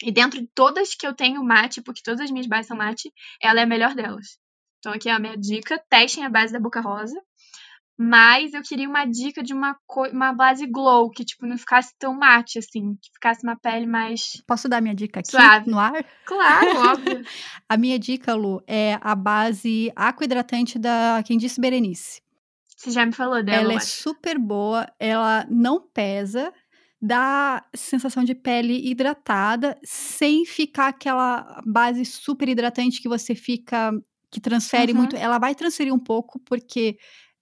[0.04, 3.14] E dentro de todas que eu tenho mate, porque todas as minhas bases são mate,
[3.42, 4.40] ela é a melhor delas.
[4.80, 7.20] Então aqui é a minha dica, testem a base da Boca Rosa.
[7.98, 9.76] Mas eu queria uma dica de uma,
[10.12, 14.22] uma base glow, que tipo não ficasse tão mate assim, que ficasse uma pele mais
[14.46, 15.70] Posso dar minha dica aqui Suave.
[15.72, 16.06] no ar?
[16.26, 17.24] claro, óbvio.
[17.70, 22.22] A minha dica, Lu, é a base aqua-hidratante da Quem Disse Berenice.
[22.76, 23.88] Você já me falou dela, ela é acho.
[24.04, 26.54] super boa, ela não pesa,
[27.02, 33.92] dá sensação de pele hidratada, sem ficar aquela base super hidratante que você fica,
[34.30, 34.98] que transfere Uhum.
[35.00, 35.16] muito.
[35.16, 36.98] Ela vai transferir um pouco, porque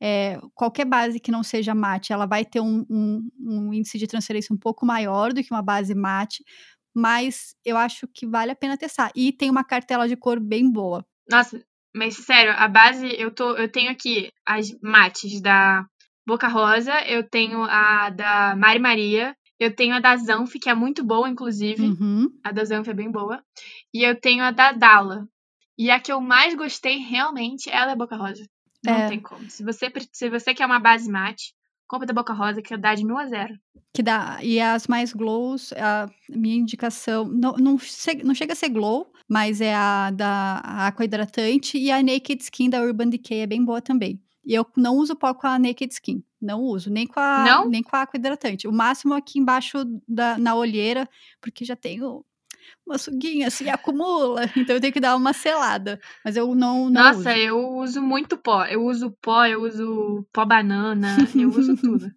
[0.05, 4.05] é, qualquer base que não seja mate, ela vai ter um, um- um índice de
[4.05, 6.43] transferência um pouco maior do que uma base mate,
[6.93, 9.11] mas eu acho que vale a pena testar.
[9.15, 11.05] E tem uma cartela de cor bem boa.
[11.29, 11.63] Nossa,
[11.95, 15.85] mas sério, a base eu tô, eu tenho aqui as mates da
[16.27, 20.73] Boca Rosa, eu tenho a da Mari Maria, eu tenho a da Zanf, que é
[20.75, 21.81] muito boa, inclusive.
[21.81, 22.27] Uhum.
[22.43, 23.41] A da Zanf é bem boa.
[23.93, 25.27] E eu tenho a da Dala.
[25.77, 28.45] E a que eu mais gostei realmente é a da Boca Rosa.
[28.85, 29.07] Não É.
[29.09, 29.49] tem como.
[29.49, 31.53] Se você, se você quer uma base mate,
[31.87, 33.53] compra da Boca Rosa, que dá de mil a zero.
[33.93, 37.77] Que dá, e as mais glows, a minha indicação, não, não,
[38.23, 40.57] não chega a ser glow, mas é a da
[40.87, 44.19] Aqua Hidratante e a Naked Skin da Urban Decay é bem boa também.
[44.45, 47.69] E eu não uso pó com a Naked Skin, não uso, nem com a, Não?
[47.69, 48.67] nem com a Aqua Hidratante.
[48.67, 51.07] O máximo aqui embaixo da, na olheira,
[51.39, 52.25] porque já tenho
[52.85, 55.99] uma suguinha assim, acumula, então eu tenho que dar uma selada.
[56.23, 57.39] Mas eu não, não Nossa, uso.
[57.39, 58.65] eu uso muito pó.
[58.65, 62.11] Eu uso pó, eu uso pó banana, eu uso tudo.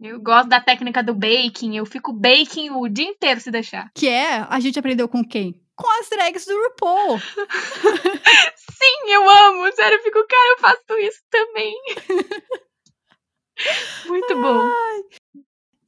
[0.00, 3.90] Eu gosto da técnica do baking, eu fico baking o dia inteiro se deixar.
[3.94, 5.60] Que é, a gente aprendeu com quem?
[5.76, 7.18] Com as drags do RuPaul.
[8.56, 9.72] Sim, eu amo.
[9.72, 11.74] Sério, eu fico, cara, eu faço isso também.
[14.06, 14.68] Muito bom.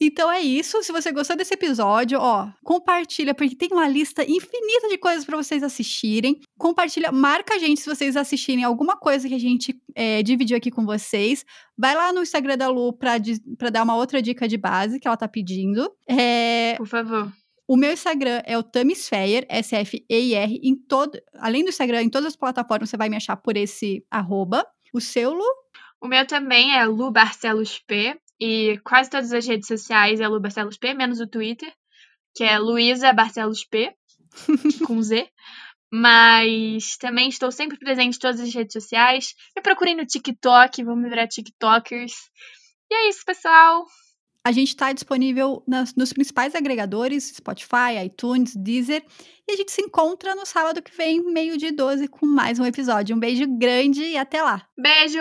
[0.01, 0.83] Então é isso.
[0.83, 5.37] Se você gostou desse episódio, ó, compartilha, porque tem uma lista infinita de coisas pra
[5.37, 6.41] vocês assistirem.
[6.59, 10.71] Compartilha, marca a gente se vocês assistirem alguma coisa que a gente é, dividiu aqui
[10.71, 11.45] com vocês.
[11.77, 13.13] Vai lá no Instagram da Lu pra,
[13.59, 15.91] pra dar uma outra dica de base que ela tá pedindo.
[16.09, 17.33] É, Por favor.
[17.67, 22.37] o meu Instagram é o Tamisfeyer, S-F-E-I-R, em todo, além do Instagram, em todas as
[22.37, 24.67] plataformas você vai me achar por esse arroba.
[24.93, 25.45] O seu, Lu?
[26.01, 28.19] O meu também é Lu Barcelos P.
[28.41, 31.73] E quase todas as redes sociais é Lu Barcelos P, menos o Twitter,
[32.35, 33.95] que é Luísa Barcelos P,
[34.87, 35.29] com Z.
[35.91, 39.35] Mas também estou sempre presente em todas as redes sociais.
[39.55, 42.13] Me procurem no TikTok, vamos virar TikTokers.
[42.91, 43.87] E é isso, pessoal.
[44.45, 49.05] A gente está disponível nas, nos principais agregadores, Spotify, iTunes, Deezer.
[49.49, 52.65] E a gente se encontra no sábado que vem, meio de 12, com mais um
[52.65, 53.17] episódio.
[53.17, 54.65] Um beijo grande e até lá.
[54.79, 55.19] Beijo!